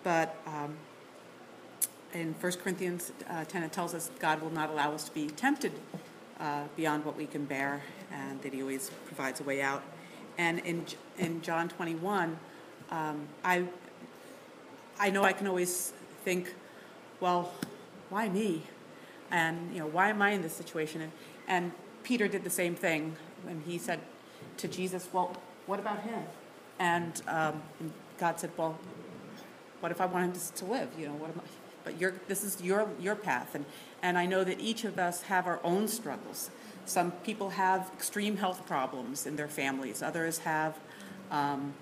But 0.05 0.37
in 2.15 2.35
1 2.35 2.53
Corinthians 2.55 3.13
uh, 3.29 3.45
10, 3.45 3.63
it 3.63 3.73
tells 3.73 3.95
us 3.95 4.11
God 4.19 4.41
will 4.41 4.51
not 4.51 4.71
allow 4.71 4.93
us 4.93 5.05
to 5.05 5.15
be 5.15 5.29
tempted 5.29 5.73
uh, 6.41 6.63
beyond 6.77 7.05
what 7.05 7.17
we 7.17 7.27
can 7.27 7.45
bear, 7.45 7.83
and 8.13 8.41
that 8.43 8.53
He 8.53 8.63
always 8.63 8.91
provides 9.07 9.41
a 9.41 9.45
way 9.45 9.61
out. 9.61 9.83
And 10.39 10.61
in 10.61 10.87
in 11.19 11.43
John 11.43 11.69
21, 11.69 12.39
um, 12.91 13.27
I 13.45 13.65
I 15.01 15.11
know 15.11 15.25
I 15.25 15.33
can 15.33 15.47
always 15.47 15.93
think, 16.25 16.53
well, 17.21 17.53
why 18.09 18.29
me? 18.29 18.63
And, 19.31 19.73
you 19.73 19.81
know, 19.81 19.87
why 19.87 20.09
am 20.09 20.23
I 20.23 20.31
in 20.31 20.43
this 20.43 20.55
situation? 20.55 21.03
And, 21.03 21.13
and 21.47 21.73
Peter 22.03 22.27
did 22.29 22.43
the 22.45 22.51
same 22.51 22.75
thing 22.75 23.17
when 23.45 23.63
he 23.67 23.79
said 23.79 24.01
to 24.57 24.69
Jesus, 24.69 25.09
well, 25.13 25.37
what 25.67 25.79
about 25.79 26.03
him? 26.03 26.23
And, 26.79 27.23
um, 27.29 27.63
and 27.81 27.93
God 28.19 28.41
said, 28.41 28.51
well, 28.57 28.79
what 29.81 29.93
if 29.93 30.01
I 30.01 30.07
want 30.07 30.25
him 30.25 30.33
to, 30.33 30.53
to 30.55 30.65
live? 30.65 30.89
You 30.99 31.09
know, 31.09 31.15
what 31.15 31.31
am 31.31 31.41
I? 31.45 31.68
But 31.89 31.99
your, 31.99 32.13
this 32.29 32.45
is 32.45 32.61
your, 32.61 32.87
your 33.01 33.15
path. 33.15 33.55
And, 33.55 33.65
and 34.03 34.19
I 34.19 34.27
know 34.27 34.45
that 34.45 34.61
each 34.61 34.85
of 34.85 34.99
us 34.99 35.23
have 35.23 35.47
our 35.47 35.59
own 35.65 35.89
struggles. 35.89 36.51
Some 36.85 37.13
people 37.13 37.49
have 37.49 37.91
extreme 37.97 38.37
health 38.37 38.67
problems 38.67 39.27
in 39.27 39.37
their 39.37 39.49
families. 39.49 40.03
Others 40.03 40.41
have 40.41 40.77
um, 41.31 41.73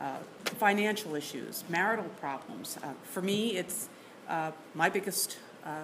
uh, 0.00 0.16
financial 0.58 1.14
issues, 1.14 1.64
marital 1.68 2.06
problems. 2.18 2.78
Uh, 2.82 2.94
for 3.04 3.20
me, 3.20 3.58
it's 3.58 3.90
uh, 4.26 4.52
my 4.74 4.88
biggest 4.88 5.36
uh, 5.66 5.80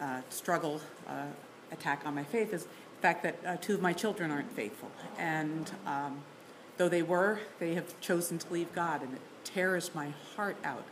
uh, 0.00 0.22
struggle, 0.30 0.80
uh, 1.06 1.26
attack 1.70 2.00
on 2.06 2.14
my 2.14 2.24
faith 2.24 2.54
is 2.54 2.64
the 2.64 3.02
fact 3.02 3.22
that 3.24 3.60
two 3.60 3.74
of 3.74 3.82
my 3.82 3.92
children 3.92 4.30
aren't 4.30 4.52
faithful. 4.52 4.90
And 5.18 5.70
um, 5.84 6.22
though 6.78 6.88
they 6.88 7.02
were, 7.02 7.40
they 7.58 7.74
have 7.74 8.00
chosen 8.00 8.38
to 8.38 8.50
leave 8.50 8.72
God, 8.72 9.02
and 9.02 9.12
it 9.12 9.20
tears 9.44 9.90
my 9.94 10.12
heart 10.36 10.56
out. 10.64 10.84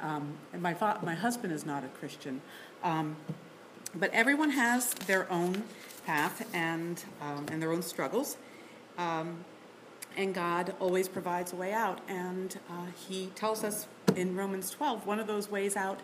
Um, 0.00 0.34
and 0.52 0.62
my, 0.62 0.74
fa- 0.74 0.98
my 1.02 1.14
husband 1.14 1.52
is 1.52 1.66
not 1.66 1.84
a 1.84 1.88
Christian. 1.88 2.40
Um, 2.82 3.16
but 3.94 4.10
everyone 4.12 4.50
has 4.50 4.94
their 4.94 5.30
own 5.30 5.64
path 6.06 6.48
and, 6.54 7.02
um, 7.20 7.46
and 7.50 7.60
their 7.60 7.72
own 7.72 7.82
struggles. 7.82 8.36
Um, 8.98 9.44
and 10.16 10.34
God 10.34 10.74
always 10.80 11.08
provides 11.08 11.52
a 11.52 11.56
way 11.56 11.72
out. 11.72 12.00
And 12.08 12.58
uh, 12.68 12.86
He 13.08 13.26
tells 13.34 13.64
us 13.64 13.86
in 14.16 14.36
Romans 14.36 14.70
12, 14.70 15.06
one 15.06 15.18
of 15.18 15.26
those 15.26 15.50
ways 15.50 15.76
out 15.76 16.00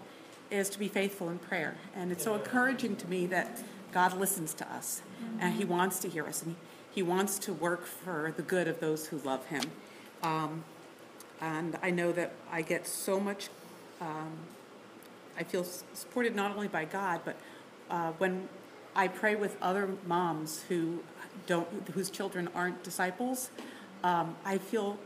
is 0.51 0.69
to 0.71 0.79
be 0.79 0.89
faithful 0.89 1.29
in 1.29 1.39
prayer. 1.39 1.77
And 1.95 2.13
it's 2.13 2.25
so 2.25 2.35
encouraging 2.35 2.97
to 2.97 3.09
me 3.09 3.27
that 3.27 3.63
God 3.93 4.17
listens 4.19 4.55
to 4.55 4.73
us 4.73 5.03
and 5.41 5.55
He 5.55 5.65
wants 5.65 5.99
to 6.01 6.09
hear 6.09 6.27
us 6.27 6.43
and 6.43 6.57
He 6.91 7.03
wants 7.03 7.39
to 7.41 7.53
work 7.53 7.87
for 7.87 8.33
the 8.37 8.43
good 8.43 8.69
of 8.69 8.81
those 8.81 9.07
who 9.07 9.19
love 9.19 9.47
Him. 9.47 9.63
Um, 10.23 10.65
and 11.40 11.79
I 11.83 11.90
know 11.90 12.12
that 12.12 12.33
I 12.51 12.62
get 12.62 12.87
so 12.87 13.20
much, 13.20 13.49
um, 14.01 14.33
I 15.38 15.42
feel 15.42 15.64
supported 15.64 16.35
not 16.35 16.53
only 16.53 16.68
by 16.68 16.85
God, 16.85 17.20
but 17.25 17.37
uh, 17.90 18.12
when 18.12 18.49
I 18.94 19.09
pray 19.09 19.37
with 19.37 19.57
other 19.61 19.90
moms 20.07 20.62
who 20.68 21.01
don't, 21.46 21.68
whose 21.92 22.11
children 22.11 22.49
aren't 22.55 22.83
disciples, 22.83 23.51
um, 24.03 24.37
I 24.44 24.59
feel 24.59 24.99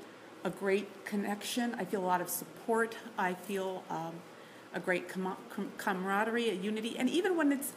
a 0.45 0.51
great 0.51 1.05
connection. 1.05 1.75
I 1.75 1.85
feel 1.85 2.01
a 2.01 2.07
lot 2.07 2.21
of 2.21 2.29
support. 2.29 2.97
I 3.19 3.35
feel 3.35 3.83
um, 3.91 4.15
a 4.75 4.81
great 4.81 5.09
com- 5.09 5.37
com- 5.51 5.73
camaraderie, 5.77 6.51
a 6.51 6.55
unity, 6.55 6.97
and 6.99 7.11
even 7.11 7.37
when 7.37 7.53
it's 7.53 7.73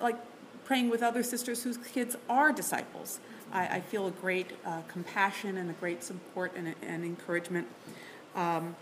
like 0.00 0.16
praying 0.64 0.88
with 0.88 1.02
other 1.02 1.22
sisters 1.22 1.62
whose 1.62 1.76
kids 1.78 2.16
are 2.28 2.52
disciples, 2.52 3.20
I, 3.52 3.76
I 3.76 3.80
feel 3.80 4.06
a 4.06 4.10
great 4.10 4.52
uh, 4.64 4.82
compassion 4.88 5.56
and 5.56 5.70
a 5.70 5.74
great 5.74 6.02
support 6.02 6.52
and, 6.56 6.74
and 6.82 7.04
encouragement. 7.04 7.66
Um, 8.34 8.76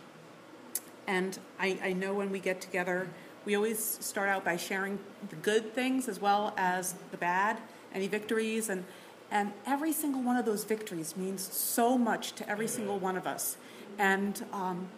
and 1.07 1.39
I, 1.59 1.79
I 1.83 1.93
know 1.93 2.15
when 2.15 2.31
we 2.31 2.39
get 2.39 2.61
together, 2.61 3.09
we 3.45 3.55
always 3.55 3.79
start 3.79 4.29
out 4.29 4.45
by 4.45 4.57
sharing 4.57 4.99
the 5.29 5.37
good 5.37 5.73
things 5.75 6.09
as 6.09 6.21
well 6.21 6.53
as 6.57 6.95
the 7.11 7.17
bad, 7.17 7.59
any 7.95 8.09
victories, 8.09 8.69
and 8.69 8.85
and 9.31 9.53
every 9.67 9.93
single 9.93 10.23
one 10.23 10.37
of 10.37 10.45
those 10.45 10.65
victories 10.65 11.17
means 11.17 11.43
so 11.53 11.99
much 11.99 12.33
to 12.33 12.49
every 12.49 12.69
single 12.69 12.99
one 12.99 13.17
of 13.17 13.27
us. 13.27 13.57
And 13.99 14.45
um, 14.53 14.89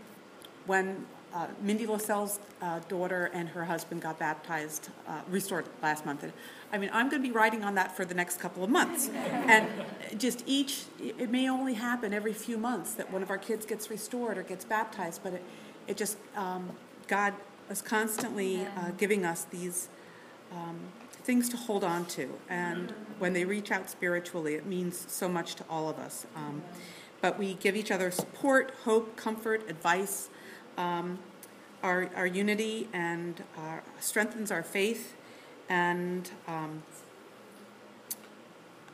when 0.67 1.07
uh, 1.35 1.47
Mindy 1.63 1.87
Lascelles' 1.87 2.39
uh, 2.61 2.81
daughter 2.89 3.31
and 3.33 3.49
her 3.49 3.65
husband 3.65 4.03
got 4.03 4.19
baptized, 4.19 4.89
uh, 5.07 5.21
restored 5.29 5.67
last 5.83 6.07
month. 6.07 6.25
I 6.73 6.79
mean, 6.79 6.91
I'm 6.93 7.09
going 7.09 7.23
to 7.23 7.29
be 7.29 7.35
writing 7.35 7.65
on 7.65 7.75
that 7.77 7.97
for 7.97 8.05
the 8.05 8.15
next 8.15 8.41
couple 8.41 8.65
of 8.65 8.71
months. 8.71 9.09
and 9.09 9.69
just 10.17 10.43
each, 10.47 10.85
it 11.01 11.31
may 11.31 11.49
only 11.49 11.75
happen 11.75 12.13
every 12.13 12.33
few 12.33 12.59
months 12.59 12.95
that 12.95 13.13
one 13.13 13.23
of 13.23 13.31
our 13.31 13.39
kids 13.39 13.67
gets 13.67 13.91
restored 13.91 14.39
or 14.39 14.43
gets 14.43 14.65
baptized, 14.65 15.23
but 15.23 15.35
it, 15.35 15.43
it 15.87 15.97
just, 15.97 16.19
um, 16.37 16.71
God 17.07 17.35
is 17.71 17.83
constantly 17.83 18.67
uh, 18.67 18.91
giving 18.97 19.25
us 19.25 19.45
these 19.45 19.89
um, 20.53 20.79
things 21.29 21.49
to 21.51 21.57
hold 21.57 21.85
on 21.85 22.07
to. 22.07 22.29
And 22.49 22.93
when 23.19 23.33
they 23.35 23.45
reach 23.45 23.71
out 23.71 23.91
spiritually, 23.91 24.55
it 24.55 24.65
means 24.65 25.05
so 25.09 25.29
much 25.29 25.55
to 25.57 25.65
all 25.69 25.89
of 25.89 25.99
us. 25.99 26.27
Um, 26.35 26.63
but 27.21 27.39
we 27.39 27.55
give 27.55 27.77
each 27.77 27.91
other 27.91 28.11
support, 28.11 28.73
hope, 28.85 29.17
comfort, 29.17 29.69
advice. 29.69 30.31
Um, 30.79 31.19
our, 31.83 32.11
our 32.17 32.27
unity 32.27 32.89
and 32.93 33.43
our, 33.57 33.83
strengthens 34.01 34.51
our 34.51 34.63
faith. 34.63 35.15
And 35.69 36.31
um, 36.47 36.83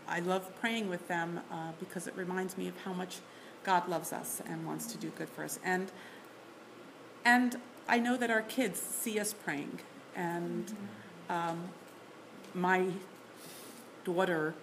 I 0.08 0.20
love 0.20 0.50
praying 0.60 0.88
with 0.88 1.06
them 1.08 1.40
uh, 1.50 1.72
because 1.78 2.06
it 2.06 2.14
reminds 2.16 2.58
me 2.58 2.68
of 2.68 2.76
how 2.78 2.92
much 2.92 3.18
God 3.64 3.88
loves 3.88 4.12
us 4.12 4.42
and 4.46 4.66
wants 4.66 4.86
to 4.92 4.98
do 4.98 5.10
good 5.10 5.28
for 5.28 5.44
us. 5.44 5.58
And 5.64 5.90
and 7.24 7.56
I 7.88 7.98
know 7.98 8.18
that 8.18 8.30
our 8.30 8.42
kids 8.42 8.78
see 8.78 9.18
us 9.18 9.32
praying, 9.32 9.80
and 10.14 10.76
um, 11.30 11.68
my 12.54 12.88
daughter 14.04 14.54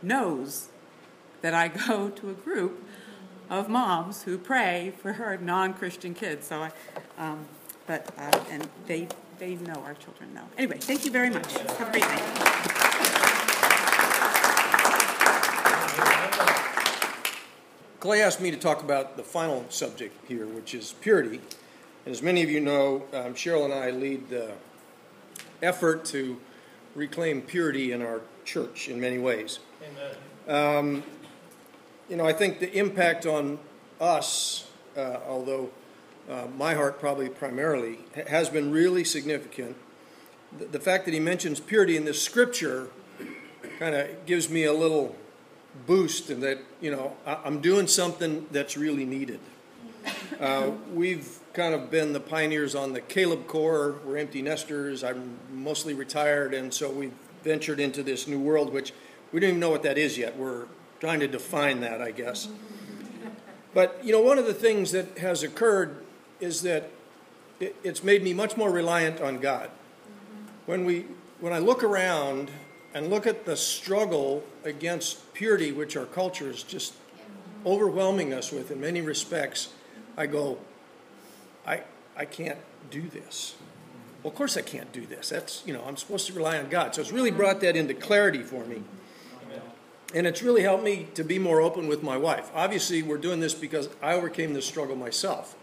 knows 0.00 0.68
that 1.42 1.52
I 1.52 1.66
go 1.68 2.10
to 2.10 2.30
a 2.30 2.34
group 2.34 2.84
of 3.50 3.68
moms 3.68 4.22
who 4.22 4.38
pray 4.38 4.94
for 5.02 5.14
her 5.14 5.36
non-Christian 5.36 6.14
kids. 6.14 6.46
So 6.46 6.62
I, 6.62 6.70
um, 7.18 7.46
but 7.86 8.08
uh, 8.16 8.44
and 8.50 8.68
they 8.86 9.08
they 9.38 9.56
know 9.56 9.82
our 9.84 9.94
children 9.94 10.32
know. 10.32 10.44
Anyway, 10.56 10.78
thank 10.78 11.04
you 11.04 11.10
very 11.10 11.28
much. 11.28 11.52
Have 11.52 11.88
a 11.88 11.90
great 11.90 12.02
night. 12.04 12.80
Clay 17.98 18.22
asked 18.22 18.40
me 18.40 18.50
to 18.50 18.56
talk 18.56 18.82
about 18.82 19.18
the 19.18 19.22
final 19.22 19.66
subject 19.68 20.16
here, 20.26 20.46
which 20.46 20.74
is 20.74 20.94
purity. 21.02 21.40
And 22.06 22.14
as 22.14 22.22
many 22.22 22.42
of 22.42 22.48
you 22.48 22.60
know, 22.60 23.04
um, 23.12 23.34
Cheryl 23.34 23.66
and 23.66 23.74
I 23.74 23.90
lead 23.90 24.30
the 24.30 24.52
effort 25.62 26.06
to 26.06 26.40
reclaim 26.94 27.42
purity 27.42 27.92
in 27.92 28.00
our 28.00 28.22
church 28.44 28.88
in 28.88 28.98
many 29.00 29.18
ways. 29.18 29.58
Amen. 30.48 30.76
Um, 30.78 31.02
you 32.10 32.16
know, 32.16 32.26
I 32.26 32.32
think 32.32 32.58
the 32.58 32.70
impact 32.76 33.24
on 33.24 33.60
us, 34.00 34.68
uh, 34.96 35.18
although 35.28 35.70
uh, 36.28 36.48
my 36.58 36.74
heart 36.74 36.98
probably 36.98 37.28
primarily, 37.28 38.00
has 38.26 38.48
been 38.48 38.72
really 38.72 39.04
significant. 39.04 39.76
The, 40.58 40.64
the 40.66 40.80
fact 40.80 41.04
that 41.04 41.14
he 41.14 41.20
mentions 41.20 41.60
purity 41.60 41.96
in 41.96 42.04
this 42.04 42.20
scripture 42.20 42.88
kind 43.78 43.94
of 43.94 44.26
gives 44.26 44.50
me 44.50 44.64
a 44.64 44.72
little 44.72 45.14
boost 45.86 46.30
in 46.30 46.40
that, 46.40 46.58
you 46.80 46.90
know, 46.90 47.16
I, 47.24 47.38
I'm 47.44 47.60
doing 47.60 47.86
something 47.86 48.46
that's 48.50 48.76
really 48.76 49.04
needed. 49.04 49.38
Uh, 50.40 50.70
we've 50.92 51.38
kind 51.52 51.74
of 51.74 51.90
been 51.92 52.12
the 52.12 52.20
pioneers 52.20 52.74
on 52.74 52.92
the 52.92 53.00
Caleb 53.00 53.46
Corps. 53.46 53.96
We're 54.04 54.16
empty 54.16 54.42
nesters. 54.42 55.04
I'm 55.04 55.38
mostly 55.52 55.94
retired, 55.94 56.54
and 56.54 56.74
so 56.74 56.90
we've 56.90 57.12
ventured 57.44 57.78
into 57.78 58.02
this 58.02 58.26
new 58.26 58.40
world, 58.40 58.72
which 58.72 58.92
we 59.30 59.38
don't 59.38 59.50
even 59.50 59.60
know 59.60 59.70
what 59.70 59.84
that 59.84 59.96
is 59.98 60.18
yet. 60.18 60.36
We're 60.36 60.66
trying 61.00 61.20
to 61.20 61.28
define 61.28 61.80
that, 61.80 62.00
I 62.00 62.10
guess. 62.10 62.48
But, 63.72 64.00
you 64.04 64.12
know, 64.12 64.20
one 64.20 64.38
of 64.38 64.46
the 64.46 64.54
things 64.54 64.92
that 64.92 65.18
has 65.18 65.42
occurred 65.42 66.04
is 66.40 66.62
that 66.62 66.90
it, 67.58 67.76
it's 67.82 68.04
made 68.04 68.22
me 68.22 68.34
much 68.34 68.56
more 68.56 68.70
reliant 68.70 69.20
on 69.20 69.38
God. 69.38 69.70
When, 70.66 70.84
we, 70.84 71.06
when 71.40 71.52
I 71.52 71.58
look 71.58 71.82
around 71.82 72.50
and 72.92 73.08
look 73.08 73.26
at 73.26 73.46
the 73.46 73.56
struggle 73.56 74.44
against 74.64 75.32
purity, 75.32 75.72
which 75.72 75.96
our 75.96 76.06
culture 76.06 76.50
is 76.50 76.62
just 76.62 76.94
overwhelming 77.64 78.32
us 78.32 78.52
with 78.52 78.70
in 78.70 78.80
many 78.80 79.00
respects, 79.00 79.72
I 80.16 80.26
go, 80.26 80.58
I, 81.66 81.82
I 82.16 82.24
can't 82.24 82.58
do 82.90 83.02
this. 83.08 83.54
Well, 84.22 84.32
of 84.32 84.36
course 84.36 84.56
I 84.56 84.62
can't 84.62 84.92
do 84.92 85.06
this. 85.06 85.30
That's, 85.30 85.62
you 85.64 85.72
know, 85.72 85.82
I'm 85.86 85.96
supposed 85.96 86.26
to 86.26 86.32
rely 86.34 86.58
on 86.58 86.68
God. 86.68 86.94
So 86.94 87.00
it's 87.00 87.12
really 87.12 87.30
brought 87.30 87.60
that 87.60 87.76
into 87.76 87.94
clarity 87.94 88.42
for 88.42 88.64
me. 88.64 88.82
And 90.14 90.26
it's 90.26 90.42
really 90.42 90.62
helped 90.62 90.82
me 90.82 91.06
to 91.14 91.22
be 91.22 91.38
more 91.38 91.60
open 91.60 91.86
with 91.86 92.02
my 92.02 92.16
wife. 92.16 92.50
Obviously, 92.54 93.02
we're 93.02 93.18
doing 93.18 93.40
this 93.40 93.54
because 93.54 93.88
I 94.02 94.14
overcame 94.14 94.54
this 94.54 94.66
struggle 94.66 94.96
myself. 94.96 95.56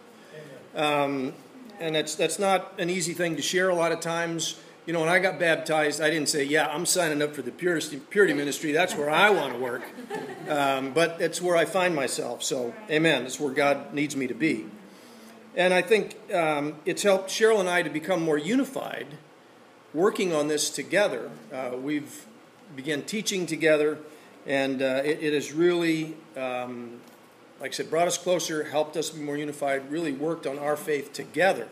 Um, 0.76 1.34
and 1.80 1.96
that's, 1.96 2.16
that's 2.16 2.40
not 2.40 2.74
an 2.80 2.90
easy 2.90 3.14
thing 3.14 3.36
to 3.36 3.42
share 3.42 3.70
a 3.70 3.76
lot 3.76 3.92
of 3.92 4.00
times. 4.00 4.60
You 4.86 4.94
know, 4.94 5.02
when 5.02 5.10
I 5.10 5.20
got 5.20 5.38
baptized, 5.38 6.02
I 6.02 6.10
didn't 6.10 6.30
say, 6.30 6.46
yeah, 6.46 6.68
I'm 6.68 6.86
signing 6.86 7.22
up 7.22 7.36
for 7.36 7.42
the 7.42 7.52
purity, 7.52 7.98
purity 8.10 8.34
ministry. 8.34 8.72
That's 8.72 8.96
where 8.96 9.10
I 9.10 9.30
want 9.30 9.54
to 9.54 9.60
work. 9.60 9.84
Um, 10.48 10.94
but 10.94 11.20
it's 11.20 11.42
where 11.42 11.58
I 11.58 11.66
find 11.66 11.94
myself. 11.94 12.42
So, 12.42 12.74
amen. 12.90 13.24
That's 13.24 13.38
where 13.38 13.52
God 13.52 13.94
needs 13.94 14.16
me 14.16 14.28
to 14.28 14.34
be. 14.34 14.66
And 15.58 15.74
I 15.74 15.82
think 15.82 16.16
um, 16.34 16.76
it's 16.86 17.04
helped 17.04 17.30
Cheryl 17.30 17.60
and 17.60 17.68
I 17.68 17.82
to 17.82 17.90
become 17.90 18.24
more 18.24 18.38
unified, 18.38 19.08
working 19.94 20.34
on 20.34 20.48
this 20.48 20.70
together. 20.70 21.30
Uh, 21.52 21.72
we've 21.76 22.28
begun 22.78 23.02
teaching 23.02 23.46
together, 23.46 23.98
and 24.48 24.82
uh, 24.82 25.02
it, 25.04 25.22
it, 25.22 25.34
has 25.34 25.52
really 25.52 26.16
um, 26.36 27.00
like 27.60 27.72
I 27.72 27.74
said, 27.74 27.90
brought 27.90 28.08
us 28.08 28.18
closer, 28.18 28.64
helped 28.64 28.96
us 28.98 29.10
be 29.10 29.22
more 29.22 29.38
unified, 29.38 29.92
really 29.92 30.12
worked 30.12 30.46
on 30.46 30.60
our 30.60 30.78
faith 30.78 31.14
together. 31.14 31.68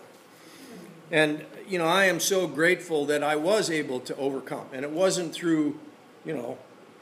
And, 1.12 1.46
you 1.68 1.78
know, 1.78 1.86
I 1.86 2.06
am 2.06 2.20
so 2.20 2.48
grateful 2.48 3.06
that 3.06 3.24
I 3.24 3.36
was 3.36 3.70
able 3.70 4.00
to 4.02 4.16
overcome. 4.16 4.66
And 4.74 4.84
it 4.84 4.92
wasn't 4.92 5.34
through, 5.34 5.80
you 6.26 6.36
know, 6.36 6.58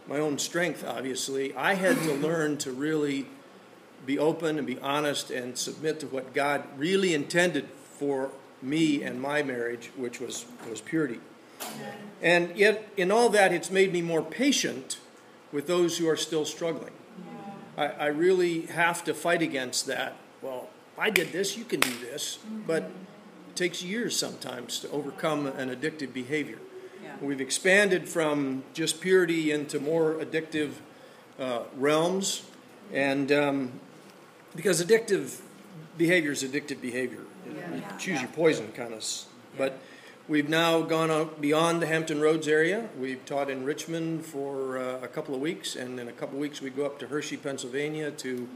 my 0.07 0.19
own 0.19 0.37
strength, 0.37 0.83
obviously. 0.85 1.55
I 1.55 1.75
had 1.75 1.97
to 1.99 2.13
learn 2.27 2.57
to 2.57 2.71
really 2.71 3.27
be 4.05 4.19
open 4.19 4.57
and 4.57 4.67
be 4.67 4.77
honest 4.79 5.31
and 5.31 5.57
submit 5.57 6.01
to 6.01 6.07
what 6.07 6.33
God 6.33 6.63
really 6.77 7.13
intended 7.13 7.69
for 7.97 8.31
me 8.61 9.01
and 9.01 9.21
my 9.21 9.43
marriage, 9.43 9.91
which 9.95 10.19
was, 10.19 10.45
was 10.69 10.81
purity. 10.81 11.21
And 12.21 12.57
yet, 12.57 12.89
in 12.97 13.11
all 13.11 13.29
that, 13.29 13.53
it's 13.53 13.71
made 13.71 13.93
me 13.93 14.01
more 14.01 14.21
patient 14.21 14.97
with 15.53 15.67
those 15.67 15.97
who 15.97 16.09
are 16.09 16.17
still 16.17 16.43
struggling. 16.43 16.91
I, 17.77 17.85
I 17.87 18.05
really 18.07 18.63
have 18.63 19.03
to 19.05 19.13
fight 19.13 19.41
against 19.41 19.85
that. 19.87 20.15
Well, 20.41 20.67
I 20.97 21.09
did 21.09 21.31
this, 21.31 21.57
you 21.57 21.63
can 21.63 21.79
do 21.79 21.93
this. 21.99 22.39
But 22.67 22.83
it 23.49 23.55
takes 23.55 23.81
years 23.81 24.17
sometimes 24.17 24.79
to 24.79 24.89
overcome 24.89 25.47
an 25.47 25.69
addictive 25.69 26.11
behavior. 26.13 26.57
Yeah. 27.03 27.11
We've 27.21 27.41
expanded 27.41 28.09
from 28.09 28.63
just 28.73 28.99
purity 28.99 29.51
into 29.51 29.79
more 29.79 30.15
addictive 30.15 30.71
uh, 31.39 31.63
realms. 31.77 32.43
And 32.91 33.31
um, 33.31 33.79
because 34.55 34.83
addictive 34.83 35.39
behavior 35.97 36.31
is 36.31 36.43
addictive 36.43 36.81
behavior, 36.81 37.21
you 37.45 37.83
choose 37.97 38.19
your 38.19 38.29
poison 38.31 38.71
kind 38.71 38.93
of. 38.93 39.03
But 39.57 39.79
we've 40.27 40.49
now 40.49 40.81
gone 40.81 41.11
out 41.11 41.41
beyond 41.41 41.81
the 41.81 41.87
Hampton 41.87 42.21
Roads 42.21 42.47
area. 42.47 42.89
We've 42.97 43.23
taught 43.25 43.49
in 43.49 43.65
Richmond 43.65 44.25
for 44.25 44.77
uh, 44.77 44.99
a 45.01 45.07
couple 45.07 45.35
of 45.35 45.41
weeks, 45.41 45.75
and 45.75 45.99
in 45.99 46.07
a 46.07 46.11
couple 46.11 46.35
of 46.35 46.41
weeks 46.41 46.61
we 46.61 46.69
go 46.69 46.85
up 46.85 46.99
to 46.99 47.07
Hershey, 47.07 47.37
Pennsylvania 47.37 48.11
to 48.11 48.47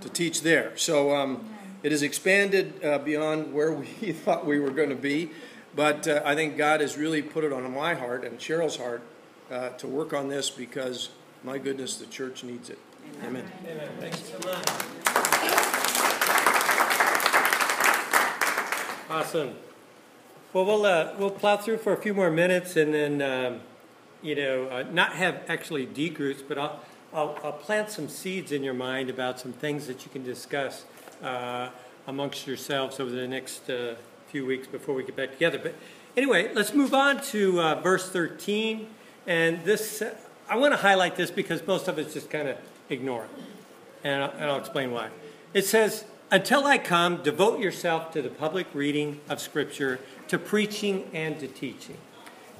to 0.00 0.08
teach 0.08 0.42
there. 0.42 0.76
So 0.76 1.14
um, 1.14 1.48
it 1.82 1.92
has 1.92 2.02
expanded 2.02 2.84
uh, 2.84 2.98
beyond 2.98 3.52
where 3.52 3.72
we 4.00 4.12
thought 4.12 4.46
we 4.46 4.58
were 4.58 4.70
going 4.70 4.90
to 4.90 4.96
be. 4.96 5.30
But 5.74 6.08
uh, 6.08 6.22
I 6.24 6.34
think 6.34 6.56
God 6.56 6.80
has 6.80 6.96
really 6.96 7.22
put 7.22 7.44
it 7.44 7.52
on 7.52 7.72
my 7.72 7.94
heart 7.94 8.24
and 8.24 8.38
Cheryl's 8.38 8.76
heart 8.76 9.02
uh, 9.50 9.70
to 9.70 9.86
work 9.86 10.12
on 10.12 10.28
this 10.28 10.50
because, 10.50 11.10
my 11.44 11.58
goodness, 11.58 11.96
the 11.96 12.06
church 12.06 12.42
needs 12.42 12.70
it. 12.70 12.78
Amen. 13.24 13.44
Amen. 13.66 13.88
Thanks 14.00 14.22
so 14.22 14.38
much. 14.38 14.68
Awesome. 19.10 19.54
Well, 20.54 20.64
we'll 20.64 20.86
uh, 20.86 21.12
we'll 21.18 21.30
plow 21.30 21.58
through 21.58 21.76
for 21.76 21.92
a 21.92 21.96
few 21.98 22.14
more 22.14 22.30
minutes, 22.30 22.76
and 22.76 22.94
then 22.94 23.20
um, 23.20 23.60
you 24.22 24.34
know 24.34 24.66
uh, 24.68 24.84
not 24.90 25.12
have 25.12 25.42
actually 25.46 25.84
D 25.84 26.08
but 26.48 26.56
I'll, 26.56 26.80
I'll 27.12 27.38
I'll 27.44 27.52
plant 27.52 27.90
some 27.90 28.08
seeds 28.08 28.50
in 28.50 28.64
your 28.64 28.72
mind 28.72 29.10
about 29.10 29.38
some 29.38 29.52
things 29.52 29.86
that 29.88 30.06
you 30.06 30.10
can 30.10 30.24
discuss 30.24 30.86
uh, 31.22 31.68
amongst 32.06 32.46
yourselves 32.46 32.98
over 32.98 33.10
the 33.10 33.28
next 33.28 33.68
uh, 33.68 33.96
few 34.28 34.46
weeks 34.46 34.66
before 34.66 34.94
we 34.94 35.04
get 35.04 35.16
back 35.16 35.32
together. 35.32 35.58
But 35.58 35.74
anyway, 36.16 36.50
let's 36.54 36.72
move 36.72 36.94
on 36.94 37.20
to 37.24 37.60
uh, 37.60 37.74
verse 37.82 38.08
thirteen, 38.08 38.86
and 39.26 39.62
this 39.64 40.02
I 40.48 40.56
want 40.56 40.72
to 40.72 40.78
highlight 40.78 41.16
this 41.16 41.30
because 41.30 41.66
most 41.66 41.88
of 41.88 41.98
us 41.98 42.14
just 42.14 42.30
kind 42.30 42.48
of 42.48 42.56
ignore 42.88 43.24
it, 43.24 43.30
and 44.02 44.22
I'll, 44.22 44.30
and 44.30 44.44
I'll 44.44 44.58
explain 44.58 44.92
why. 44.92 45.10
It 45.52 45.66
says. 45.66 46.06
Until 46.30 46.66
I 46.66 46.76
come, 46.76 47.22
devote 47.22 47.58
yourself 47.58 48.12
to 48.12 48.20
the 48.20 48.28
public 48.28 48.66
reading 48.74 49.22
of 49.30 49.40
Scripture, 49.40 49.98
to 50.28 50.38
preaching, 50.38 51.10
and 51.12 51.38
to 51.40 51.46
teaching. 51.46 51.96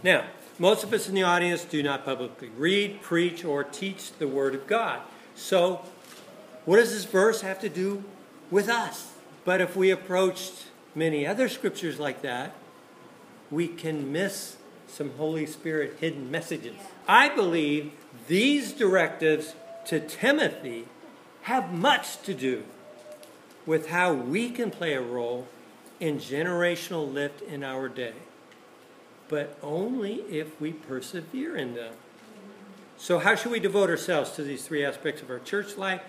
Now, 0.03 0.25
most 0.59 0.83
of 0.83 0.93
us 0.93 1.09
in 1.09 1.15
the 1.15 1.23
audience 1.23 1.65
do 1.65 1.83
not 1.83 2.05
publicly 2.05 2.51
read, 2.57 3.01
preach, 3.03 3.45
or 3.45 3.63
teach 3.65 4.13
the 4.19 4.27
Word 4.29 4.55
of 4.55 4.67
God. 4.67 5.01
So, 5.35 5.83
what 6.65 6.77
does 6.77 6.93
this 6.93 7.05
verse 7.05 7.43
have 7.43 7.61
to 7.61 7.69
do 7.69 8.05
with 8.51 8.69
us? 8.69 9.13
But 9.45 9.61
if 9.61 9.77
we 9.77 9.91
approached 9.91 10.65
many 10.95 11.27
other 11.27 11.49
scriptures 11.49 11.99
like 11.99 12.23
that, 12.23 12.55
we 13.51 13.69
can 13.69 14.13
miss 14.13 14.57
some 14.89 15.11
Holy 15.17 15.47
Spirit 15.47 15.97
hidden 16.01 16.31
messages. 16.31 16.77
I 17.07 17.29
believe 17.29 17.93
these 18.27 18.73
directives 18.73 19.55
to 19.87 20.01
Timothy 20.01 20.87
have 21.43 21.73
much 21.73 22.21
to 22.23 22.35
do 22.35 22.65
with 23.65 23.89
how 23.89 24.13
we 24.13 24.51
can 24.51 24.71
play 24.71 24.95
a 24.95 25.01
role 25.01 25.47
in 26.01 26.19
generational 26.19 27.13
lift 27.13 27.43
in 27.43 27.65
our 27.65 27.89
day, 27.89 28.15
but 29.29 29.59
only 29.63 30.17
if 30.23 30.61
we 30.61 30.73
persevere 30.73 31.57
in 31.57 31.75
them. 31.75 31.95
So, 32.97 33.19
how 33.19 33.35
should 33.35 33.53
we 33.53 33.61
devote 33.61 33.91
ourselves 33.91 34.33
to 34.33 34.43
these 34.43 34.67
three 34.67 34.85
aspects 34.85 35.23
of 35.23 35.31
our 35.31 35.39
church 35.39 35.77
life? 35.77 36.03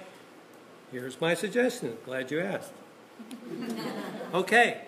Here's 0.91 1.21
my 1.21 1.33
suggestion. 1.33 1.97
Glad 2.05 2.31
you 2.31 2.39
asked. 2.39 2.73
Okay, 4.31 4.81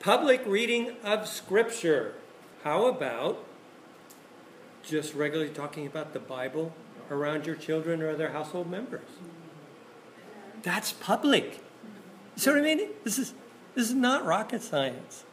public 0.00 0.42
reading 0.44 0.96
of 1.04 1.28
Scripture. 1.28 2.14
How 2.64 2.86
about 2.86 3.44
just 4.82 5.14
regularly 5.14 5.52
talking 5.52 5.86
about 5.86 6.12
the 6.12 6.18
Bible 6.18 6.72
around 7.08 7.46
your 7.46 7.54
children 7.54 8.02
or 8.02 8.10
other 8.10 8.30
household 8.30 8.68
members? 8.68 9.08
That's 10.64 10.92
public. 10.92 11.60
You 12.34 12.42
see 12.42 12.50
what 12.50 12.58
I 12.58 12.62
mean? 12.62 12.88
This 13.04 13.16
is 13.16 13.34
this 13.74 13.88
is 13.88 13.94
not 13.94 14.24
rocket 14.24 14.62
science. 14.62 15.24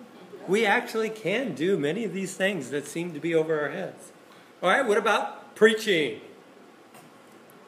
We 0.47 0.65
actually 0.65 1.09
can 1.09 1.53
do 1.53 1.77
many 1.77 2.03
of 2.03 2.13
these 2.13 2.35
things 2.35 2.71
that 2.71 2.87
seem 2.87 3.13
to 3.13 3.19
be 3.19 3.35
over 3.35 3.61
our 3.61 3.69
heads. 3.69 4.11
All 4.61 4.69
right, 4.69 4.85
what 4.85 4.97
about 4.97 5.55
preaching? 5.55 6.21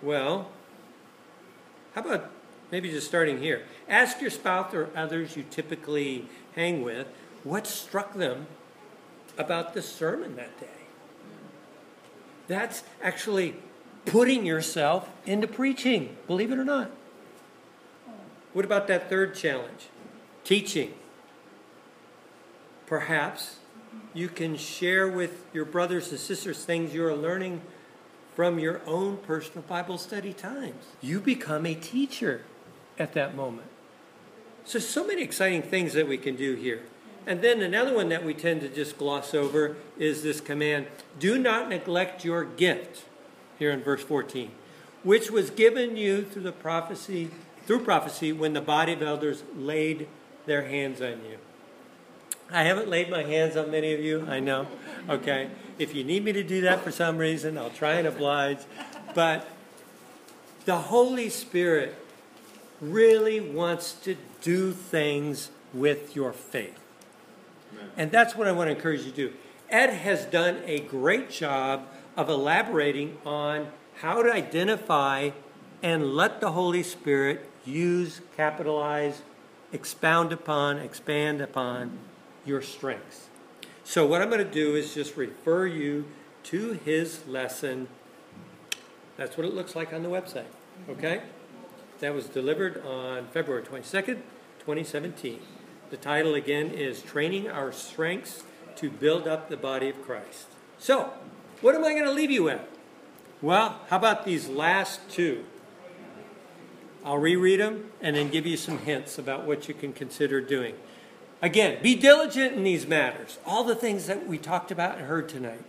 Well, 0.02 0.50
how 1.94 2.02
about 2.02 2.32
maybe 2.72 2.90
just 2.90 3.08
starting 3.08 3.40
here? 3.40 3.64
Ask 3.88 4.20
your 4.22 4.32
spouse 4.32 4.74
or 4.74 4.90
others 4.96 5.38
you 5.38 5.46
typically 5.50 6.28
hang 6.56 6.82
with 6.82 7.08
what 7.44 7.68
struck 7.68 8.14
them 8.14 8.48
about 9.38 9.74
the 9.74 9.82
sermon 9.82 10.36
that 10.36 10.60
day. 10.60 10.68
That's 12.48 12.84
actually 13.02 13.56
putting 14.06 14.46
yourself 14.46 15.10
into 15.26 15.48
preaching, 15.48 16.18
believe 16.28 16.52
it 16.52 16.58
or 16.58 16.66
not. 16.66 16.92
What 18.54 18.66
about 18.66 18.88
that 18.88 19.10
third 19.10 19.36
challenge? 19.36 19.88
Teaching. 20.44 20.94
Perhaps 22.86 23.58
you 24.14 24.28
can 24.28 24.58
share 24.58 25.08
with 25.08 25.46
your 25.54 25.66
brothers 25.66 26.12
and 26.12 26.20
sisters 26.20 26.66
things 26.66 26.94
you're 26.94 27.16
learning 27.16 27.62
from 28.36 28.60
your 28.60 28.82
own 28.86 29.18
personal 29.18 29.62
Bible 29.62 29.98
study 29.98 30.34
times. 30.34 30.86
You 31.02 31.20
become 31.20 31.66
a 31.66 31.76
teacher 31.76 32.42
at 32.98 33.14
that 33.14 33.36
moment. 33.36 33.68
So, 34.66 34.80
so 34.80 35.06
many 35.06 35.22
exciting 35.22 35.62
things 35.62 35.94
that 35.94 36.08
we 36.08 36.18
can 36.18 36.36
do 36.36 36.56
here. 36.56 36.84
And 37.26 37.42
then 37.42 37.62
another 37.62 37.96
one 37.96 38.10
that 38.10 38.26
we 38.26 38.34
tend 38.34 38.62
to 38.62 38.70
just 38.70 38.98
gloss 38.98 39.34
over 39.34 39.78
is 39.98 40.24
this 40.24 40.42
command 40.42 40.88
do 41.20 41.38
not 41.38 41.70
neglect 41.70 42.26
your 42.26 42.44
gift, 42.44 43.06
here 43.58 43.72
in 43.72 43.82
verse 43.82 44.04
14, 44.04 44.52
which 45.04 45.32
was 45.32 45.50
given 45.50 45.96
you 45.96 46.24
through 46.24 46.44
the 46.44 46.52
prophecy 46.52 47.32
through 47.66 47.80
prophecy 47.80 48.34
when 48.34 48.54
the 48.54 48.62
body 48.62 48.94
of 48.94 49.02
elders 49.02 49.44
laid 49.56 50.08
their 50.46 50.64
hands 50.64 51.02
on 51.02 51.24
you. 51.30 51.38
I 52.52 52.64
haven't 52.64 52.90
laid 52.90 53.10
my 53.10 53.24
hands 53.24 53.58
on 53.58 53.72
many 53.72 53.94
of 53.94 54.00
you, 54.00 54.28
I 54.30 54.40
know. 54.40 54.68
Okay. 55.10 55.50
If 55.80 55.96
you 55.96 56.04
need 56.04 56.24
me 56.24 56.34
to 56.34 56.44
do 56.44 56.62
that 56.62 56.84
for 56.84 56.92
some 56.92 57.18
reason, 57.18 57.58
I'll 57.58 57.72
try 57.72 57.94
and 57.94 58.08
oblige. 58.08 58.60
But 59.16 59.48
the 60.66 60.76
Holy 60.76 61.30
Spirit 61.30 61.96
really 62.80 63.40
wants 63.40 63.94
to 63.94 64.18
do 64.42 64.72
things 64.72 65.50
with 65.74 66.16
your 66.16 66.32
faith. 66.32 66.80
And 67.98 68.12
that's 68.12 68.36
what 68.36 68.48
I 68.48 68.52
want 68.52 68.70
to 68.70 68.76
encourage 68.76 69.02
you 69.02 69.12
to 69.12 69.16
do. 69.16 69.34
Ed 69.70 69.90
has 69.90 70.26
done 70.26 70.62
a 70.66 70.82
great 70.82 71.32
job 71.32 71.88
of 72.16 72.30
elaborating 72.30 73.18
on 73.26 73.68
how 73.96 74.22
to 74.22 74.32
identify 74.32 75.32
and 75.82 76.14
let 76.14 76.40
the 76.40 76.52
Holy 76.52 76.84
Spirit 76.84 77.50
use, 77.66 78.22
capitalize, 78.38 79.22
expound 79.74 80.32
upon, 80.32 80.78
expand 80.78 81.42
upon 81.42 82.00
your 82.46 82.62
strengths. 82.62 83.28
So, 83.84 84.06
what 84.06 84.22
I'm 84.22 84.30
going 84.30 84.46
to 84.46 84.50
do 84.50 84.76
is 84.76 84.94
just 84.94 85.18
refer 85.18 85.66
you 85.66 86.06
to 86.44 86.80
his 86.86 87.28
lesson. 87.28 87.90
That's 89.18 89.36
what 89.36 89.46
it 89.46 89.54
looks 89.54 89.76
like 89.76 89.92
on 89.92 90.04
the 90.04 90.10
website. 90.10 90.46
Okay? 90.90 91.24
That 92.00 92.14
was 92.14 92.28
delivered 92.28 92.84
on 92.86 93.28
February 93.28 93.64
22nd, 93.64 94.22
2017. 94.60 95.40
The 95.90 95.98
title 95.98 96.34
again 96.34 96.72
is 96.72 97.02
Training 97.02 97.50
Our 97.50 97.72
Strengths 97.72 98.44
to 98.78 98.90
Build 98.90 99.28
Up 99.28 99.50
the 99.50 99.58
Body 99.58 99.90
of 99.90 100.02
Christ. 100.02 100.48
So, 100.78 101.14
what 101.62 101.76
am 101.76 101.84
I 101.84 101.94
going 101.94 102.06
to 102.06 102.12
leave 102.12 102.32
you 102.32 102.44
with? 102.44 102.62
Well, 103.42 103.80
how 103.90 103.98
about 103.98 104.26
these 104.26 104.48
last 104.48 105.10
two? 105.10 105.46
I'll 107.04 107.18
reread 107.18 107.60
them 107.60 107.92
and 108.02 108.16
then 108.16 108.30
give 108.30 108.46
you 108.46 108.58
some 108.58 108.80
hints 108.80 109.18
about 109.18 109.46
what 109.46 109.68
you 109.68 109.74
can 109.74 109.94
consider 109.94 110.40
doing. 110.40 110.76
Again, 111.42 111.80
be 111.84 111.96
diligent 111.96 112.56
in 112.56 112.64
these 112.64 112.88
matters, 112.88 113.38
all 113.46 113.66
the 113.66 113.76
things 113.76 114.08
that 114.08 114.26
we 114.26 114.38
talked 114.38 114.72
about 114.72 114.98
and 114.98 115.08
heard 115.08 115.28
tonight. 115.28 115.64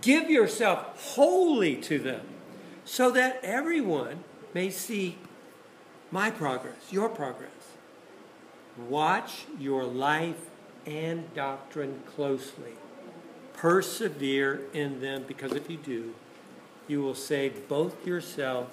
Give 0.00 0.28
yourself 0.28 1.14
wholly 1.14 1.76
to 1.76 1.98
them 1.98 2.22
so 2.84 3.10
that 3.12 3.40
everyone 3.44 4.24
may 4.54 4.70
see 4.70 5.18
my 6.10 6.30
progress, 6.30 6.90
your 6.90 7.08
progress. 7.08 7.50
Watch 8.76 9.46
your 9.58 9.84
life 9.84 10.48
and 10.86 11.32
doctrine 11.34 12.02
closely. 12.16 12.72
Persevere 13.54 14.62
in 14.72 15.00
them 15.00 15.24
because 15.28 15.52
if 15.52 15.68
you 15.68 15.76
do, 15.76 16.14
you 16.88 17.02
will 17.02 17.14
save 17.14 17.68
both 17.68 18.06
yourself 18.06 18.68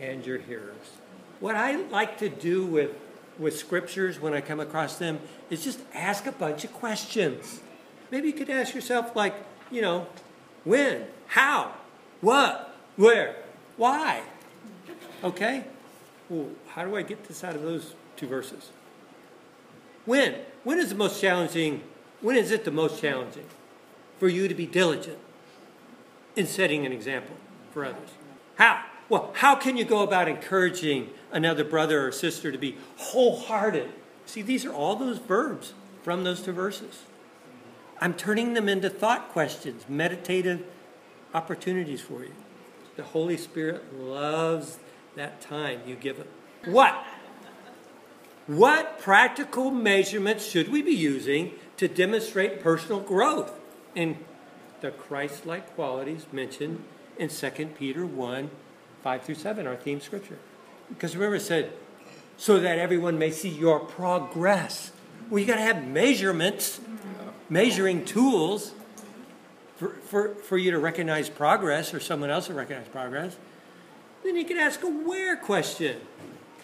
and 0.00 0.24
your 0.24 0.38
hearers. 0.38 0.97
What 1.40 1.54
I 1.54 1.76
like 1.76 2.18
to 2.18 2.28
do 2.28 2.64
with, 2.64 2.90
with 3.38 3.56
scriptures 3.56 4.20
when 4.20 4.34
I 4.34 4.40
come 4.40 4.60
across 4.60 4.98
them 4.98 5.20
is 5.50 5.62
just 5.62 5.80
ask 5.94 6.26
a 6.26 6.32
bunch 6.32 6.64
of 6.64 6.72
questions. 6.72 7.60
Maybe 8.10 8.28
you 8.28 8.34
could 8.34 8.50
ask 8.50 8.74
yourself, 8.74 9.14
like, 9.14 9.34
you 9.70 9.82
know, 9.82 10.06
when, 10.64 11.06
how, 11.28 11.72
what, 12.20 12.74
where, 12.96 13.36
why. 13.76 14.22
Okay? 15.22 15.64
Well, 16.28 16.48
how 16.68 16.84
do 16.84 16.96
I 16.96 17.02
get 17.02 17.24
this 17.24 17.44
out 17.44 17.54
of 17.54 17.62
those 17.62 17.94
two 18.16 18.26
verses? 18.26 18.70
When? 20.04 20.34
When 20.64 20.78
is 20.78 20.88
the 20.88 20.94
most 20.94 21.20
challenging? 21.20 21.82
When 22.20 22.36
is 22.36 22.50
it 22.50 22.64
the 22.64 22.70
most 22.70 23.00
challenging 23.00 23.46
for 24.18 24.28
you 24.28 24.48
to 24.48 24.54
be 24.54 24.66
diligent 24.66 25.18
in 26.34 26.46
setting 26.46 26.84
an 26.84 26.92
example 26.92 27.36
for 27.72 27.84
others? 27.84 28.10
How? 28.56 28.84
Well, 29.08 29.30
how 29.34 29.54
can 29.54 29.76
you 29.76 29.84
go 29.84 30.02
about 30.02 30.28
encouraging 30.28 31.10
another 31.32 31.64
brother 31.64 32.06
or 32.06 32.12
sister 32.12 32.52
to 32.52 32.58
be 32.58 32.76
wholehearted? 32.96 33.90
See, 34.26 34.42
these 34.42 34.66
are 34.66 34.72
all 34.72 34.96
those 34.96 35.18
verbs 35.18 35.72
from 36.02 36.24
those 36.24 36.42
two 36.42 36.52
verses. 36.52 37.02
I'm 38.00 38.14
turning 38.14 38.54
them 38.54 38.68
into 38.68 38.90
thought 38.90 39.30
questions, 39.30 39.86
meditative 39.88 40.64
opportunities 41.32 42.00
for 42.00 42.22
you. 42.22 42.32
The 42.96 43.02
Holy 43.02 43.36
Spirit 43.36 43.98
loves 43.98 44.78
that 45.16 45.40
time 45.40 45.80
you 45.86 45.96
give 45.96 46.18
it. 46.18 46.30
What? 46.66 47.04
What 48.46 48.98
practical 48.98 49.70
measurements 49.70 50.46
should 50.46 50.70
we 50.70 50.82
be 50.82 50.92
using 50.92 51.52
to 51.76 51.88
demonstrate 51.88 52.62
personal 52.62 53.00
growth 53.00 53.52
in 53.94 54.18
the 54.80 54.90
Christ 54.90 55.46
like 55.46 55.74
qualities 55.74 56.26
mentioned 56.32 56.84
in 57.18 57.28
2 57.28 57.50
Peter 57.78 58.06
1 58.06 58.50
5 59.02 59.22
through 59.22 59.34
7, 59.34 59.66
our 59.66 59.76
theme 59.76 60.00
scripture? 60.00 60.38
Because 60.88 61.14
remember, 61.16 61.36
it 61.36 61.40
said, 61.40 61.72
so 62.36 62.60
that 62.60 62.78
everyone 62.78 63.18
may 63.18 63.30
see 63.30 63.48
your 63.48 63.80
progress. 63.80 64.92
Well, 65.28 65.40
you 65.40 65.46
got 65.46 65.56
to 65.56 65.62
have 65.62 65.86
measurements, 65.86 66.80
measuring 67.48 68.04
tools 68.04 68.72
for, 69.76 69.90
for, 69.90 70.34
for 70.34 70.56
you 70.56 70.70
to 70.70 70.78
recognize 70.78 71.28
progress 71.28 71.92
or 71.92 72.00
someone 72.00 72.30
else 72.30 72.46
to 72.46 72.54
recognize 72.54 72.88
progress. 72.88 73.36
Then 74.24 74.36
you 74.36 74.44
can 74.44 74.58
ask 74.58 74.82
a 74.82 74.88
where 74.88 75.36
question. 75.36 76.00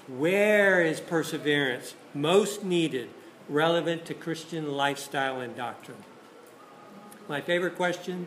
Where 0.06 0.82
is 0.82 1.00
perseverance 1.00 1.94
most 2.12 2.62
needed, 2.62 3.08
relevant 3.48 4.04
to 4.06 4.14
Christian 4.14 4.72
lifestyle 4.72 5.40
and 5.40 5.56
doctrine? 5.56 5.96
My 7.28 7.40
favorite 7.40 7.76
question, 7.76 8.26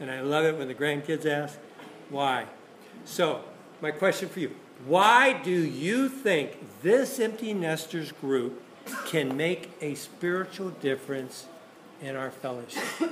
and 0.00 0.10
I 0.10 0.22
love 0.22 0.44
it 0.44 0.56
when 0.56 0.68
the 0.68 0.74
grandkids 0.74 1.26
ask, 1.26 1.58
why? 2.08 2.46
So, 3.04 3.42
my 3.80 3.90
question 3.90 4.28
for 4.28 4.40
you 4.40 4.54
why 4.84 5.32
do 5.32 5.50
you 5.50 6.08
think 6.08 6.82
this 6.82 7.18
empty 7.18 7.54
nesters 7.54 8.12
group 8.12 8.62
can 9.06 9.36
make 9.36 9.70
a 9.80 9.94
spiritual 9.94 10.70
difference 10.70 11.46
in 12.02 12.14
our 12.14 12.30
fellowship? 12.30 12.82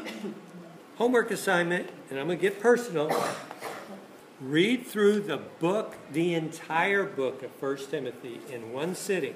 Homework 0.97 1.31
assignment, 1.31 1.89
and 2.11 2.21
I'm 2.21 2.27
going 2.27 2.39
to 2.39 2.43
get 2.43 2.61
personal. 2.61 3.11
Read 4.41 4.87
through 4.87 5.21
the 5.21 5.39
book, 5.39 5.97
the 6.13 6.35
entire 6.35 7.05
book 7.05 7.43
of 7.43 7.51
1 7.61 7.77
Timothy 7.91 8.41
in 8.53 8.73
one 8.73 8.95
sitting. 8.95 9.35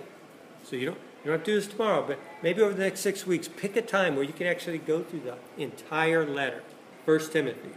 So 0.65 0.77
you 0.77 0.87
don't, 0.87 0.99
you 1.25 1.31
don't 1.31 1.39
have 1.39 1.45
to 1.45 1.53
do 1.53 1.55
this 1.55 1.67
tomorrow, 1.67 2.05
but 2.07 2.19
maybe 2.43 2.61
over 2.61 2.75
the 2.75 2.83
next 2.83 3.01
six 3.01 3.27
weeks, 3.27 3.49
pick 3.49 3.75
a 3.77 3.83
time 3.83 4.17
where 4.17 4.25
you 4.25 4.35
can 4.35 4.47
actually 4.47 4.79
go 4.79 5.03
through 5.03 5.21
the 5.21 5.37
entire 5.57 6.27
letter, 6.27 6.63
1 7.07 7.31
Timothy, 7.31 7.71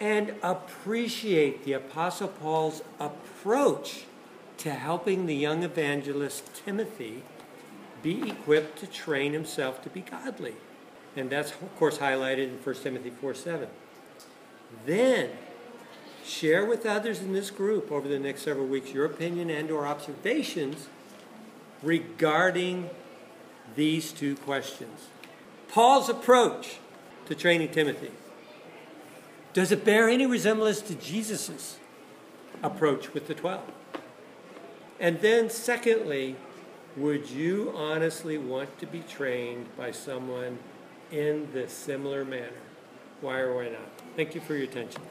and 0.00 0.34
appreciate 0.42 1.64
the 1.64 1.72
Apostle 1.72 2.28
Paul's 2.28 2.82
approach 3.00 4.04
to 4.58 4.70
helping 4.70 5.26
the 5.26 5.34
young 5.34 5.62
evangelist 5.62 6.50
Timothy 6.64 7.22
be 8.02 8.30
equipped 8.30 8.78
to 8.78 8.86
train 8.86 9.32
himself 9.32 9.82
to 9.82 9.90
be 9.90 10.00
godly. 10.00 10.54
And 11.16 11.30
that's, 11.30 11.50
of 11.50 11.76
course, 11.76 11.98
highlighted 11.98 12.48
in 12.48 12.58
1 12.62 12.74
Timothy 12.76 13.10
4 13.10 13.34
7. 13.34 13.68
Then, 14.84 15.30
share 16.26 16.64
with 16.64 16.84
others 16.84 17.20
in 17.20 17.32
this 17.32 17.50
group 17.50 17.90
over 17.92 18.08
the 18.08 18.18
next 18.18 18.42
several 18.42 18.66
weeks 18.66 18.92
your 18.92 19.04
opinion 19.04 19.48
and 19.48 19.70
or 19.70 19.86
observations 19.86 20.88
regarding 21.82 22.90
these 23.76 24.12
two 24.12 24.34
questions 24.38 25.06
paul's 25.68 26.08
approach 26.08 26.78
to 27.26 27.34
training 27.34 27.68
timothy 27.68 28.10
does 29.56 29.72
it 29.72 29.86
bear 29.86 30.08
any 30.08 30.26
resemblance 30.26 30.82
to 30.82 30.94
jesus' 30.94 31.78
approach 32.62 33.14
with 33.14 33.26
the 33.26 33.34
12 33.34 33.62
and 35.00 35.20
then 35.20 35.48
secondly 35.48 36.36
would 36.96 37.28
you 37.28 37.72
honestly 37.76 38.38
want 38.38 38.78
to 38.78 38.86
be 38.86 39.00
trained 39.00 39.66
by 39.76 39.90
someone 39.90 40.58
in 41.10 41.48
this 41.52 41.72
similar 41.72 42.24
manner? 42.24 42.62
Why 43.20 43.40
or 43.40 43.54
why 43.54 43.68
not? 43.68 43.88
Thank 44.16 44.34
you 44.34 44.40
for 44.40 44.54
your 44.54 44.64
attention 44.64 45.02